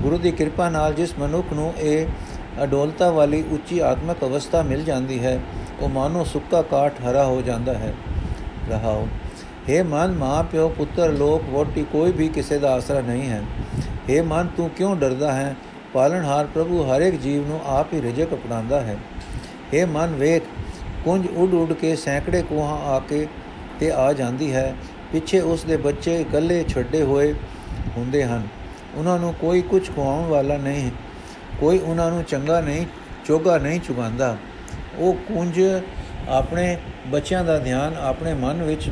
[0.00, 2.06] ਗੁਰੂ ਦੀ ਕਿਰਪਾ ਨਾਲ ਜਿਸ ਮਨੁੱਖ ਨੂੰ ਇਹ
[2.62, 5.40] ਅਡੋਲਤਾ ਵਾਲੀ ਉੱਚੀ ਆਤਮਿਕ ਅਵਸਥਾ ਮਿਲ ਜਾਂਦੀ ਹੈ,
[5.80, 7.94] ਉਹ ਮਾਨੋ ਸੁੱਕਾ ਕਾਠ ਹਰਾ ਹੋ ਜਾਂਦਾ ਹੈ।
[8.70, 9.08] ਰਹਾਓ।
[9.68, 13.42] हे ਮਨ ਮਾਂ ਪਿਓ ਪੁੱਤਰ, ਲੋਕ ਵੋਟੀ ਕੋਈ ਵੀ ਕਿਸੇ ਦਾ ਆਸਰਾ ਨਹੀਂ ਹੈ।
[14.10, 15.56] हे ਮਨ, ਤੂੰ ਕਿਉਂ ਡਰਦਾ ਹੈ?
[15.94, 18.96] ਪਾਲਣਹਾਰ ਪ੍ਰਭੂ ਹਰ ਇੱਕ ਜੀਵ ਨੂੰ ਆਪ ਹੀ ਰਿਜਕ ਅਪਣਾਉਂਦਾ ਹੈ।
[19.74, 20.42] हे ਮਨ ਵੇਖ
[21.04, 23.26] ਕੁੰਜ ਉੱਡ ਉੱਡ ਕੇ ਸੈਂਕੜੇ ਕੋਹਾਂ ਆ ਕੇ
[23.80, 24.74] ਤੇ ਆ ਜਾਂਦੀ ਹੈ।
[25.12, 27.32] ਪਿੱਛੇ ਉਸ ਦੇ ਬੱਚੇ ਇਕੱਲੇ ਛੱਡੇ ਹੋਏ
[27.96, 28.48] ਹੁੰਦੇ ਹਨ।
[28.94, 30.90] ਉਹਨਾਂ ਨੂੰ ਕੋਈ ਕੁਝ ਖਵਾਉਣ ਵਾਲਾ ਨਹੀਂ,
[31.60, 32.86] ਕੋਈ ਉਹਨਾਂ ਨੂੰ ਚੰਗਾ ਨਹੀਂ,
[33.24, 34.36] ਚੋਗਾ ਨਹੀਂ ਚੁਗਾਉਂਦਾ।
[34.98, 35.60] ਉਹ ਕੁੰਜ
[36.28, 38.90] ਆਪਣੇ ਬੱਚਿਆਂ ਦਾ ਧਿਆਨ ਆਪਣੇ ਮਨ ਵਿੱਚ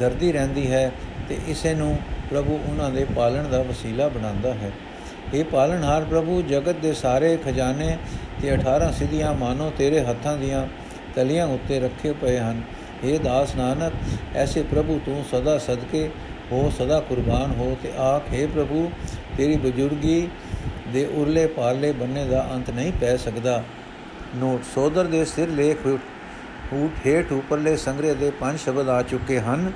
[0.00, 0.90] ਦਰਦੀ ਰਹਿੰਦੀ ਹੈ
[1.28, 1.98] ਤੇ ਇਸੇ ਨੂੰ
[2.30, 4.70] ਪ੍ਰਭੂ ਉਹਨਾਂ ਦੇ ਪਾਲਣ ਦਾ ਵਸੀਲਾ ਬਣਾਉਂਦਾ ਹੈ।
[5.34, 7.96] ਇਹ ਪਾਲਣਹਾਰ ਪ੍ਰਭੂ, ਜਗਤ ਦੇ ਸਾਰੇ ਖਜ਼ਾਨੇ
[8.42, 10.66] ਤੇ 18 ਸਿੱਧੀਆਂ ਮਾਨੋ ਤੇਰੇ ਹੱਥਾਂ ਦੀਆਂ
[11.14, 12.62] ਤਲੀਆਂ ਉੱਤੇ ਰੱਖੇ ਪਏ ਹਨ।
[13.04, 13.92] हे ਦਾਸ ਨਾਨਕ,
[14.36, 16.10] ਐਸੇ ਪ੍ਰਭੂ ਤੂੰ ਸਦਾ ਸਦਕੇ
[16.52, 18.90] ਹੋ, ਸਦਾ ਕੁਰਬਾਨ ਹੋ ਤੇ ਆਖ हे ਪ੍ਰਭੂ,
[19.36, 20.28] ਤੇਰੀ ਬਜ਼ੁਰਗੀ
[20.92, 23.62] ਦੇ ਉਰਲੇ ਪਾਰਲੇ ਬੰਨੇ ਦਾ ਅੰਤ ਨਹੀਂ ਪੈ ਸਕਦਾ।
[24.36, 25.86] ਨੋਟ, ਸੋਦਰ ਦੇ ਸਿਰ ਲੇਖ
[26.72, 29.72] ਹੂਟ ਹੇਠ ਉਪਰਲੇ ਸੰਗ੍ਰਹਿ ਦੇ ਪੰਜ ਸ਼ਬਦ ਆ ਚੁੱਕੇ ਹਨ।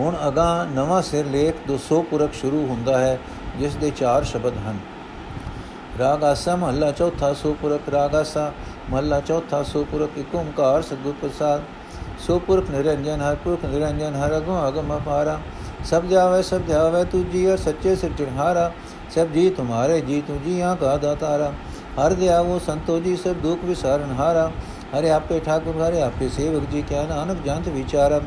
[0.00, 3.18] ਹੁਣ ਅਗਾ ਨਵਾਂ ਸਿਰ ਲੇਖ 200 ਪੁਰਖ ਸ਼ੁਰੂ ਹੁੰਦਾ ਹੈ।
[3.58, 4.78] ਜਿਸ ਦੇ ਚਾਰ ਸ਼ਬਦ ਹਨ।
[5.98, 8.52] ਰਾਗ ਆਸਾ ਮਹੱਲਾ ਚੌਥਾ ਸੁਪੁਰਖ, ਰਾਗ ਆਸਾ
[8.90, 11.62] ਮਹੱਲਾ ਚੌਥਾ ਸੁਪੁਰਖ, ਇੱਕ ਓੰਕਾਰ ਸਤਿਗੁਰ ਪ੍ਰਸਾਦ।
[12.18, 15.38] ਸੁਪੁਰਖ ਨਿਰੰਜਨ, ਹਰ ਪੁਰਖ ਨਿਰੰਜਨ, ਹਰ ਅਗਮ ਅਗਮ ਅਪਾਰਾ।
[15.84, 18.70] ਸਭ ਜਾਵੇ ਸਭ ਜਾਵੇ ਤੁਜੀ ਔਰ ਸੱਚੇ ਸਿਰਜਣਹਾਰਾ
[19.14, 21.52] ਸਭ ਜੀ ਤੁਮਾਰੇ, ਜੀ ਤੁਜੀ ਆ ਕਾ ਦਾਤਾਰਾ।
[21.98, 24.50] ਹਰ ਦਿਆਵੋ ਸੰਤੋ ਜੀ, ਸਭ ਦੁਖ ਵਿਸਾਰਨ ਹਾਰਾ।
[24.98, 28.26] ਹਰੇ ਆਪੇ ਠਾਕੁਰ, ਹਰੇ ਆਪੇ ਸੇਵਕ ਜੀ, ਕਿਆ ਨਾਨਕ ਜੰਤ ਵਿਚਾਰਮ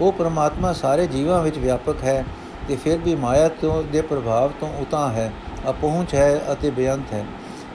[0.00, 2.24] ਉਹ ਪ੍ਰਮਾਤਮਾ ਸਾਰੇ ਜੀਵਾਂ ਵਿੱਚ ਵਿਆਪਕ ਹੈ।
[2.68, 5.32] ਤੇ ਫਿਰ ਵੀ ਮਾਇਆ ਤੋਂ ਦੇ ਪ੍ਰਭਾਵ ਤੋਂ ਉਤਾ ਹੈ,
[5.70, 7.24] ਅਪਹੁੰਚ ਹੈ ਅਤੇ ਬੇਅੰਤ ਹੈ।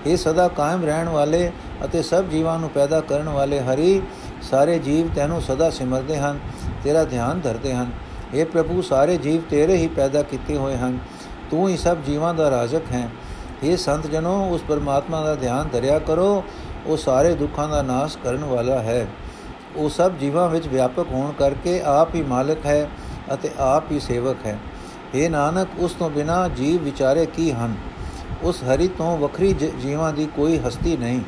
[0.06, 1.52] ਇਹ ਸਦਾ ਕਾਇਮ ਰਹਿਣ ਵਾਲੇ
[1.86, 4.02] ਅਤੇ ਸਭ ਜੀਵਾਂ ਨੂੰ ਪੈਦਾ ਕਰਨ ਵਾਲੇ ਹਰੀ
[4.42, 6.40] ਸਾਰੇ ਜੀਵ ਤੈਨੂੰ ਸਦਾ ਸਿਮਰਦੇ ਹਨ,
[6.84, 7.92] ਤੇਰਾ ਧਿਆਨ ਧਰਦੇ ਹਨ।
[8.40, 10.98] اے ਪ੍ਰਭੂ, ਸਾਰੇ ਜੀਵ ਤੇਰੇ ਹੀ ਪੈਦਾ ਕੀਤੇ ਹੋਏ ਹਨ।
[11.52, 13.10] ਤੂੰ ਹੀ ਸਭ ਜੀਵਾਂ ਦਾ ਰਾਜਕ ਹੈ।
[13.64, 16.44] ਇਹ ਸੰਤ ਜਨੋ ਉਸ ਪਰਮਾਤਮਾ ਦਾ ਧਿਆਨ ਧਰਿਆ ਕਰੋ।
[16.86, 19.08] ਉਹ ਸਾਰੇ ਦੁੱਖਾਂ ਦਾ ਨਾਸ਼ ਕਰਨ ਵਾਲਾ ਹੈ।
[19.76, 22.90] ਉਹ ਸਭ ਜੀਵਾਂ ਵਿੱਚ ਵਿਆਪਕ ਹੋਣ ਕਰਕੇ ਆਪ ਹੀ ਮਾਲਕ ਹੈ
[23.34, 24.58] ਅਤੇ ਆਪ ਹੀ ਸੇਵਕ ਹੈ।
[25.16, 27.76] हे ਨਾਨਕ, ਉਸ ਤੋਂ ਬਿਨਾ ਜੀਵ ਵਿਚਾਰੇ ਕੀ ਹਨ?
[28.44, 31.22] ਉਸ ਹਰੀ ਤੋਂ ਵੱਖਰੀ ਜੀਵਾਂ ਦੀ ਕੋਈ ਹਸਤੀ ਨਹੀਂ।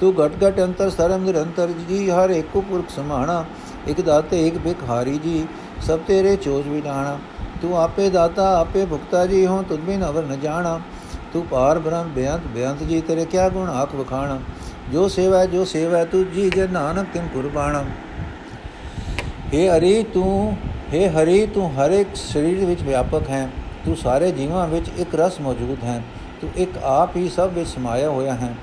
[0.00, 3.44] ਤੂੰ ਘਟ ਘਟ ਅੰਤਰ ਸਰਮ ਨਿਰੰਤਰ ਜੀ, ਹਰ ਇੱਕੋ ਪੁਰਖ ਸਮਾਣਾ,
[3.88, 5.46] ਇੱਕ ਦਾਤੇ, ਇੱਕ ਭਿਖਾਰੀ ਜੀ,
[5.82, 7.18] ਸਭ ਤੇਰੇ ਚੋਜ ਵਿਡਾਣਾ।
[7.62, 10.80] ਤੂੰ ਆਪੇ ਦਾਤਾ, ਆਪੇ ਭੁਗਤਾ ਜੀ ਹੋ ਤੁਧ ਬਿਨ ਅਵਰ ਨ ਜਾਣਾ।
[11.32, 14.38] ਤੂੰ ਪਾਰ ਬ੍ਰਹਮ, ਬੇਅੰਤ ਬੇਅੰਤ ਜੀ, ਤੇਰੇ ਕਿਆ ਗੁਣ ਆਖ ਵਖਾਣਾ?
[14.92, 17.84] ਜੋ ਸੇਵਾ ਜੋ ਸੇਵਾ ਤੂੰ ਜੀ ਜੇ ਨਾਨਕ ਤਿਨ ਕੁਰਬਾਨਾ
[19.54, 20.56] हे ਹਰੀ, ਤੂੰ
[20.94, 23.48] हे ਹਰੀ, ਤੂੰ ਹਰ ਇੱਕ ਸਰੀਰ ਵਿੱਚ ਵਿਆਪਕ ਹੈ।
[23.84, 26.02] ਤੂੰ ਸਾਰੇ ਜੀਵਾਂ ਵਿੱਚ ਇੱਕ ਰਸ ਮੌਜੂਦ ਹੈ।
[26.40, 28.54] ਤੂੰ ਇੱਕ ਆਪ ਹੀ ਸਭ ਵਿੱਚ ਸਮਾਇਆ ਹੋਇਆ ਹੈ।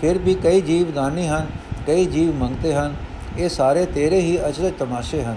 [0.00, 1.46] ਫਿਰ ਵੀ ਕਈ ਜੀਵ ਦਾਨੀ ਹਨ,
[1.86, 2.96] ਕਈ ਜੀਵ ਮੰਗਤੇ ਹਨ।
[3.38, 5.36] ਇਹ ਸਾਰੇ ਤੇਰੇ ਹੀ ਅਚਰਜ ਤਮਾਸ਼ੇ ਹਨ।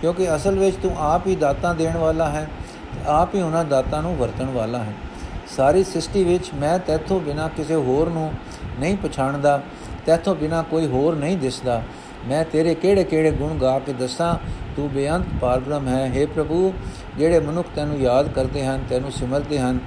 [0.00, 2.48] ਕਿਉਂਕਿ ਅਸਲ ਵਿੱਚ ਤੂੰ ਆਪ ਹੀ ਦਾਤਾਂ ਦੇਣ ਵਾਲਾ ਹੈ
[2.92, 4.92] ਤੇ ਆਪ ਹੀ ਉਹਨਾਂ ਦਾਤਾਂ ਨੂੰ ਵਰਤਣ ਵਾਲਾ ਹੈ।
[5.56, 8.32] ਸਾਰੀ ਸ੍ਰਿਸ਼ਟੀ ਵਿੱਚ ਮੈਂ ਤੇਥੋਂ ਬਿਨਾ ਕਿਸੇ ਹੋਰ ਨੂੰ
[8.78, 9.62] ਨਹੀਂ ਪਛਾਣਦਾ,
[10.06, 11.82] ਤੇਥੋਂ ਬਿਨਾ ਕੋਈ ਹੋਰ ਨਹੀਂ ਦਿਸਦਾ।
[12.28, 14.36] ਮੈਂ ਤੇਰੇ ਕਿਹੜੇ-ਕਿਹੜੇ ਗੁਣ ਗਾ ਕੇ ਦੱਸਾਂ?
[14.76, 16.74] ਤੂੰ ਬੇਅੰਤ ਪਰਬ੍ਰਹਮ ਹੈ। हे ਪ੍ਰਭੂ,
[17.18, 19.78] ਜਿਹੜੇ ਮਨੁੱਖ ਤੈਨੂੰ ਯਾਦ ਕਰਦੇ ਹਨ, ਤੈਨੂੰ ਸਿਮਰਦੇ ਹਨ,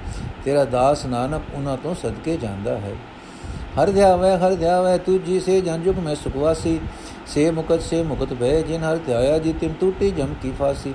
[0.44, 2.92] ਤੇਰਾ ਦਾਸ ਨਾਨਕ ਉਹਨਾਂ ਤੋਂ ਸਦਕੇ ਜਾਂਦਾ ਹੈ।
[3.82, 6.80] ਹਰ ਧਿਆਵੇ ਹਰ ਧਿਆਵੇ, ਤੂੰ ਜੀ ਸੇ ਜਨਜੁਗ ਮੈਂ ਸੁਖਵਾਸੀ।
[7.26, 10.94] ਸੇ ਮੁਕਤ ਸੇ ਮੁਕਤ ਭੈ, ਜਿਨ ਹਰ ਧਿਆਇਆ ਜੀ, ਤਿਨ ਟੂਟੀ ਜਮ ਕੀ ਫਾਸੀ।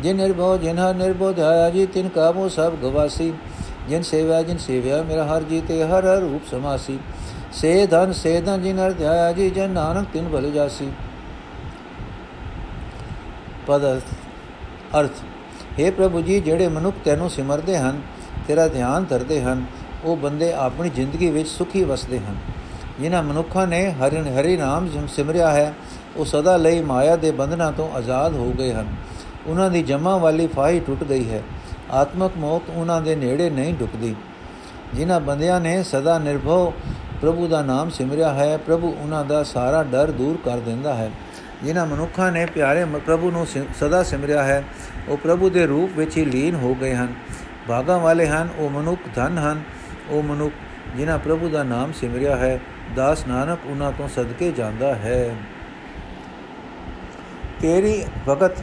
[0.00, 3.32] ਜਿਨ ਨਿਰਭਉ, ਜਿਨ ਹਰ ਨਿਰਭਉ ਧਿਆਇਆ ਜੀ, ਤਿਨ ਕਾਬੂ ਸਭ ਗਵਾਸੀ।
[3.88, 6.98] ਜਿਨ ਸੇਵਾ, ਜਿਨ ਸੇਵਿਆ ਮੇਰਾ ਹਰ ਜੀਤੇ ਹਰ ਹਰ ਰੂਪ ਸਮਾਸੀ।
[7.60, 10.90] ਸੇ ਧਨ ਸੇ ਧਨ ਜਿਨ ਹਰ ਧਿਆਇਆ ਜੀ ਜਨ ਨਾਨਕ ਤਿਨ ਭਲ ਜਾਸੀ।
[13.66, 13.98] ਪਦ
[15.00, 15.10] ਅਰਥ
[15.80, 18.00] हे ਪ੍ਰਭੂ ਜੀ, ਜਿਹੜੇ ਮਨੁੱਖ ਤੈਨੂੰ ਸਿਮਰਦੇ ਹਨ,
[18.48, 19.64] ਤੇਰਾ ਧਿਆਨ ਧਰਦੇ ਹਨ,
[20.04, 22.36] ਉਹ ਬੰਦੇ ਆਪਣੀ ਜ਼ਿੰਦਗੀ ਵਿੱਚ ਸੁਖੀ ਵਸਦੇ ਹਨ।
[23.00, 25.74] ਜਿਨ੍ਹਾਂ ਮਨੁੱਖਾਂ ਨੇ ਹਰਿ ਹਰੀ ਨਾਮ ਸਿਮਰਿਆ ਹੈ,
[26.16, 28.86] ਉਹ ਸਦਾ ਲਈ ਮਾਇਆ ਦੇ ਬੰਧਨਾਂ ਤੋਂ ਆਜ਼ਾਦ ਹੋ ਗਏ ਹਨ।
[29.46, 31.42] ਉਹਨਾਂ ਦੀ ਜਮਾ ਵਾਲੀ ਫਾਹੀ ਟੁੱਟ ਗਈ ਹੈ।
[31.90, 34.16] ਆਤਮਕ ਮੌਤ ਉਹਨਾਂ ਦੇ ਨੇੜੇ ਨਹੀਂ ਢੁਕਦੀ।
[34.94, 36.72] ਜਿਨ੍ਹਾਂ ਬੰਦਿਆਂ ਨੇ ਸਦਾ ਨਿਰਭਉ
[37.22, 41.10] ਪ੍ਰਭੂ ਦਾ ਨਾਮ ਸਿਮਰਿਆ ਹੈ, ਪ੍ਰਭੂ ਉਹਨਾਂ ਦਾ ਸਾਰਾ ਡਰ ਦੂਰ ਕਰ ਦਿੰਦਾ ਹੈ।
[41.64, 43.46] ਜਿਨ੍ਹਾਂ ਮਨੁੱਖਾਂ ਨੇ ਪਿਆਰੇ ਪ੍ਰਭੂ ਨੂੰ
[43.80, 44.62] ਸਦਾ ਸਿਮਰਿਆ ਹੈ,
[45.08, 47.12] ਉਹ ਪ੍ਰਭੂ ਦੇ ਰੂਪ ਵਿੱਚ ਹੀ ਲੀਨ ਹੋ ਗਏ ਹਨ।
[47.68, 49.62] ਭਾਗਾਂ ਵਾਲੇ ਹਨ, ਉਹ ਮਨੁੱਖ ਧਨ ਹਨ।
[50.10, 50.54] ਉਹ ਮਨੁੱਖ
[50.96, 52.60] ਜਿਨ੍ਹਾਂ ਪ੍ਰਭੂ ਦਾ ਨਾਮ ਸਿਮਰਿਆ ਹੈ,
[52.96, 55.36] ਦਾਸ ਨਾਨਕ ਉਹਨਾਂ ਤੋਂ ਸਦਕੇ ਜਾਂਦਾ ਹੈ।
[57.60, 58.58] ਤੇਰੀ ਭਗਤ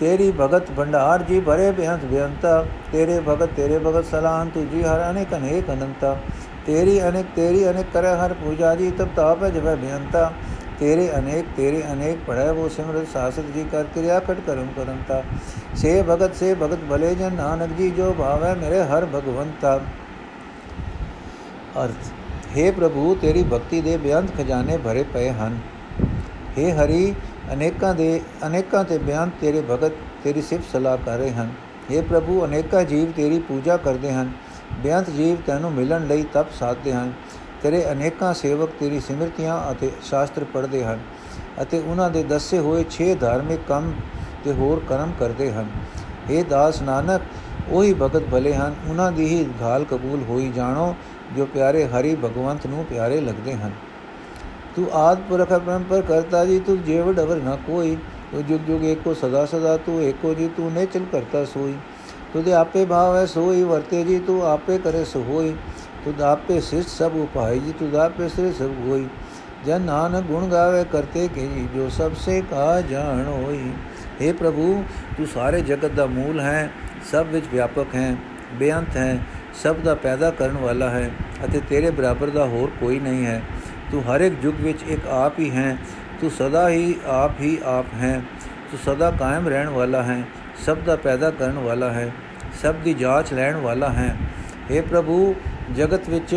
[0.00, 5.34] ਤੇਰੀ ਭਗਤ ਭੰਡਾਰ ਜੀ ਭਰੇ ਬੇਅੰਤ ਬੇਅੰਤਾ। ਤੇਰੇ ਭਗਤ ਤੇਰੇ ਭਗਤ ਸਲਾਮ ਤੁਜੀ ਹਰ ਅਨੇਕ
[5.34, 6.16] ਅਨੇਕ ਅਨੰਤਾ।
[6.65, 10.31] ਤੇਰੀ ਅਨੇਕ ਤੇਰੀ ਅਨੇਕ ਕਰੇ ਹਰ ਪੂਜਾ ਜੀ ਤਬ ਤਾਪ ਜਬ ਬੇਅੰਤਾ
[10.79, 15.21] ਤੇਰੇ ਅਨੇਕ ਤੇਰੇ ਅਨੇਕ ਪੜੈ ਉਹ ਸਿਮਰਤ ਸਾਸਤ ਜੀ ਕਰ ਕਿਰਿਆ ਕਟ ਕਰਮ ਕਰੰਤਾ
[15.75, 19.79] ਸੇ ਭਗਤ ਸੇ ਭਗਤ ਭਲੇ ਜਨ ਨਾਨਕ ਜੀ ਜੋ ਭਾਵੈ ਮੇਰੇ ਹਰ ਭਗਵੰਤਾ
[21.77, 22.11] ਅਰਥ
[22.51, 25.59] हे ਪ੍ਰਭੂ ਤੇਰੀ ਭਗਤੀ ਦੇ ਬੇਅੰਤ ਖਜ਼ਾਨੇ ਭਰੇ ਪਏ ਹਨ
[26.57, 27.13] हे ਹਰੀ
[27.53, 29.93] ਅਨੇਕਾਂ ਦੇ ਅਨੇਕਾਂ ਤੇ ਬਿਆਨ ਤੇਰੇ ਭਗਤ
[30.23, 31.51] ਤੇਰੀ ਸਿਫਤ ਸਲਾਹ ਕਰ ਰਹੇ ਹਨ
[31.91, 34.31] हे ਪ੍ਰਭੂ ਅਨੇਕਾਂ ਜੀਵ ਤੇਰੀ ਪੂਜਾ ਕਰਦੇ ਹਨ
[34.72, 37.12] ਬੇਅੰਤ ਜੀਵ ਤੈਨੂੰ ਮਿਲਣ ਲਈ ਤਪ ਸਾਧਦੇ ਹਨ।
[37.62, 40.98] ਤੇਰੇ ਅਨੇਕਾਂ ਸੇਵਕ ਤੇਰੀ ਸਿਮਰਤੀਆਂ ਅਤੇ ਸ਼ਾਸਤਰ ਪੜ੍ਹਦੇ ਹਨ
[41.62, 43.92] ਅਤੇ ਉਹਨਾਂ ਦੇ ਦੱਸੇ ਹੋਏ 6 ਧਾਰਮਿਕ ਕੰਮ
[44.44, 45.68] ਤੇ ਹੋਰ ਕਰਮ ਕਰਦੇ ਹਨ।
[46.30, 47.22] ਇਹ ਦਾਸ ਨਾਨਕ,
[47.70, 50.94] ਉਹੀ ਭਗਤ ਭਲੇ ਹਨ। ਉਹਨਾਂ ਦੀ ਹੀ ਘਾਲ ਕਬੂਲ ਹੋਈ ਜਾਣੋ,
[51.36, 53.70] ਜੋ ਪਿਆਰੇ ਹਰੀ ਭਗਵੰਤ ਨੂੰ ਪਿਆਰੇ ਲੱਗਦੇ ਹਨ।
[54.76, 57.96] ਤੂੰ ਆਦ ਪੁਰਖ ਪਰੰਪਰ ਕਰਤਾ ਜੀ, ਤੂੰ ਜੇਵ ਡਵਰ ਨਾ ਕੋਈ।
[58.32, 61.74] ਤੂੰ ਜੁਗ ਜੁਗ ਏਕੋ ਸਦਾ ਸਦਾ, ਤੂੰ ਏਕੋ ਜੀ, ਤੂੰ ਨੇ ਚਲ ਕਰਤਾ ਸੋਈ।
[62.34, 65.54] ਤੁਦੇ ਆਪੇ ਭਾਵ ਹੈ ਸੋਈ, ਵਰਤੇ ਜੀ ਤੂੰ ਆਪੇ ਕਰੇ ਸੋ ਹੋਈ
[66.04, 69.06] ਤੁਦ ਆਪੇ ਸਿਸ਼ਟ ਸਭ ਉਪਾਈ ਜੀ ਤੁਦ ਆਪੇ ਸਿਰ ਸਭ ਹੋਈ।
[69.66, 73.70] ਜਨ ਨਾਨਕ ਗੁਣ ਗਾਵੇ ਕਰਤੇ ਕੇ ਜੀ ਜੋ ਸਭ ਸੇ ਕਾ ਜਾਣ ਹੋਈ।
[74.20, 74.82] हे ਪ੍ਰਭੂ,
[75.16, 76.70] ਤੂੰ ਸਾਰੇ ਜਗਤ ਦਾ ਮੂਲ ਹੈ,
[77.12, 78.16] ਸਭ ਵਿੱਚ ਵਿਆਪਕ ਹੈ,
[78.54, 79.18] ਬੇਅੰਤ ਹੈ,
[79.62, 81.10] ਸਭ ਦਾ ਪੈਦਾ ਕਰਨ ਵਾਲਾ ਹੈ,
[81.44, 83.40] ਅਤੇ ਤੇਰੇ ਬਰਾਬਰ ਦਾ ਹੋਰ ਕੋਈ ਨਹੀਂ ਹੈ।
[83.92, 85.76] ਤੂੰ ਹਰ ਇੱਕ ਯੁੱਗ ਵਿੱਚ ਇੱਕ ਆਪ ਹੀ ਹੈ,
[86.20, 88.20] ਤੂੰ ਸਦਾ ਹੀ ਆਪ ਹੀ ਆਪ ਹੈ।
[88.70, 90.22] ਤੂੰ ਸਦਾ ਕਾਇਮ ਰਹਿਣ ਵਾਲਾ ਹੈ,
[90.66, 92.12] ਸਭ ਦਾ ਪੈਦਾ ਕਰਨ ਵਾਲਾ ਹੈ।
[92.61, 94.15] ਸਭ ਦੀ ਜਾਂਚ ਲੈਣ ਵਾਲਾ ਹੈ
[94.71, 95.35] हे ਪ੍ਰਭੂ
[95.75, 96.35] ਜਗਤ ਵਿੱਚ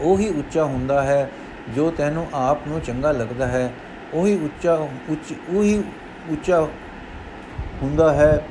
[0.00, 1.28] ਉਹੀ ਉੱਚਾ ਹੁੰਦਾ ਹੈ
[1.76, 3.70] ਜੋ ਤੈਨੂੰ ਆਪ ਨੂੰ ਚੰਗਾ ਲੱਗਦਾ ਹੈ
[4.14, 4.74] ਉਹੀ ਉੱਚਾ
[5.10, 5.82] ਉੱਚ ਉਹੀ
[6.32, 6.60] ਉੱਚਾ
[7.82, 8.42] ਹੁੰਦਾ ਹੈ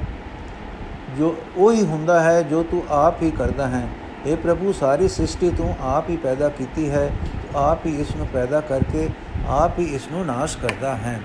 [1.18, 3.88] ਜੋ ਉਹੀ ਹੁੰਦਾ ਹੈ ਜੋ ਤੂੰ ਆਪ ਹੀ ਕਰਦਾ ਹੈ
[4.28, 7.12] اے ਪ੍ਰਭੂ ਸਾਰੀ ਸ੍ਰਿਸ਼ਟੀ ਤੂੰ ਆਪ ਹੀ ਪੈਦਾ ਕੀਤੀ ਹੈ
[7.56, 9.10] ਆਪ ਹੀ ਇਸ ਨੂੰ ਪੈਦਾ ਕਰਕੇ
[9.50, 11.20] ਆਪ ਹੀ ਇਸ ਨੂੰ ਨਾਸ਼ ਕਰਦਾ ਹੈ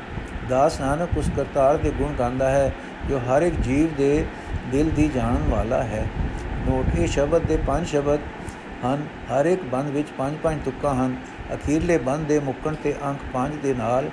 [0.48, 2.72] ਦਾਸ ਨਾਨਕ ਉਸ ਕਰਤਾਰ ਦੇ ਗੁਣ ਗਾਉਂਦਾ ਹੈ
[3.09, 4.25] ਜੋ ਹਰ ਇੱਕ ਜੀਵ ਦੇ
[4.71, 6.07] ਦਿਲ ਦੀ ਜਾਣਨ ਵਾਲਾ ਹੈ।
[6.69, 8.19] ਨੋਟ, ਇਹ ਸ਼ਬਦ ਦੇ ਪੰਜ ਸ਼ਬਦ
[8.85, 11.15] ਹਨ। ਹਰ ਇੱਕ ਬੰਦ ਵਿੱਚ ਪੰਜ ਪੰਜ ਤੁਕਾਂ ਹਨ।
[11.53, 14.09] ਅਖੀਰਲੇ ਬੰਦ ਦੇ ਮੁੱਕਣ ਤੇ ਅੰਕ 5 ਦੇ ਨਾਲ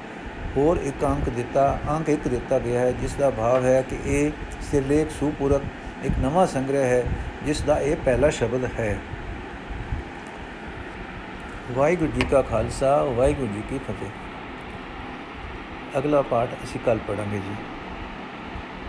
[0.57, 4.31] ਹੋਰ ਇੱਕ ਅੰਕ ਦਿੱਤਾ, ਅੰਕ ਇੱਕ ਦਿੱਤਾ ਗਿਆ ਹੈ, ਜਿਸ ਦਾ ਭਾਵ ਹੈ ਕਿ ਇਹ
[4.70, 5.62] ਸਿਰਲੇਖ ਸੁਪੂਰਕ
[6.05, 7.05] ਇੱਕ ਨਵਾਂ ਸੰਗ੍ਰਹਿ ਹੈ,
[7.46, 8.98] ਜਿਸ ਦਾ ਇਹ ਪਹਿਲਾ ਸ਼ਬਦ ਹੈ।
[11.72, 14.09] ਵਾਹਿਗੁਰੂ ਜੀ ਕਾ ਖਾਲਸਾ, ਵਾਹਿਗੁਰੂ ਜੀ ਕੀ ਫਤਿਹ।
[15.98, 17.78] ਅਗਲਾ ਪਾਠ ਅਸੀਂ ਕੱਲ ਪੜਾਂਗੇ ਜੀ।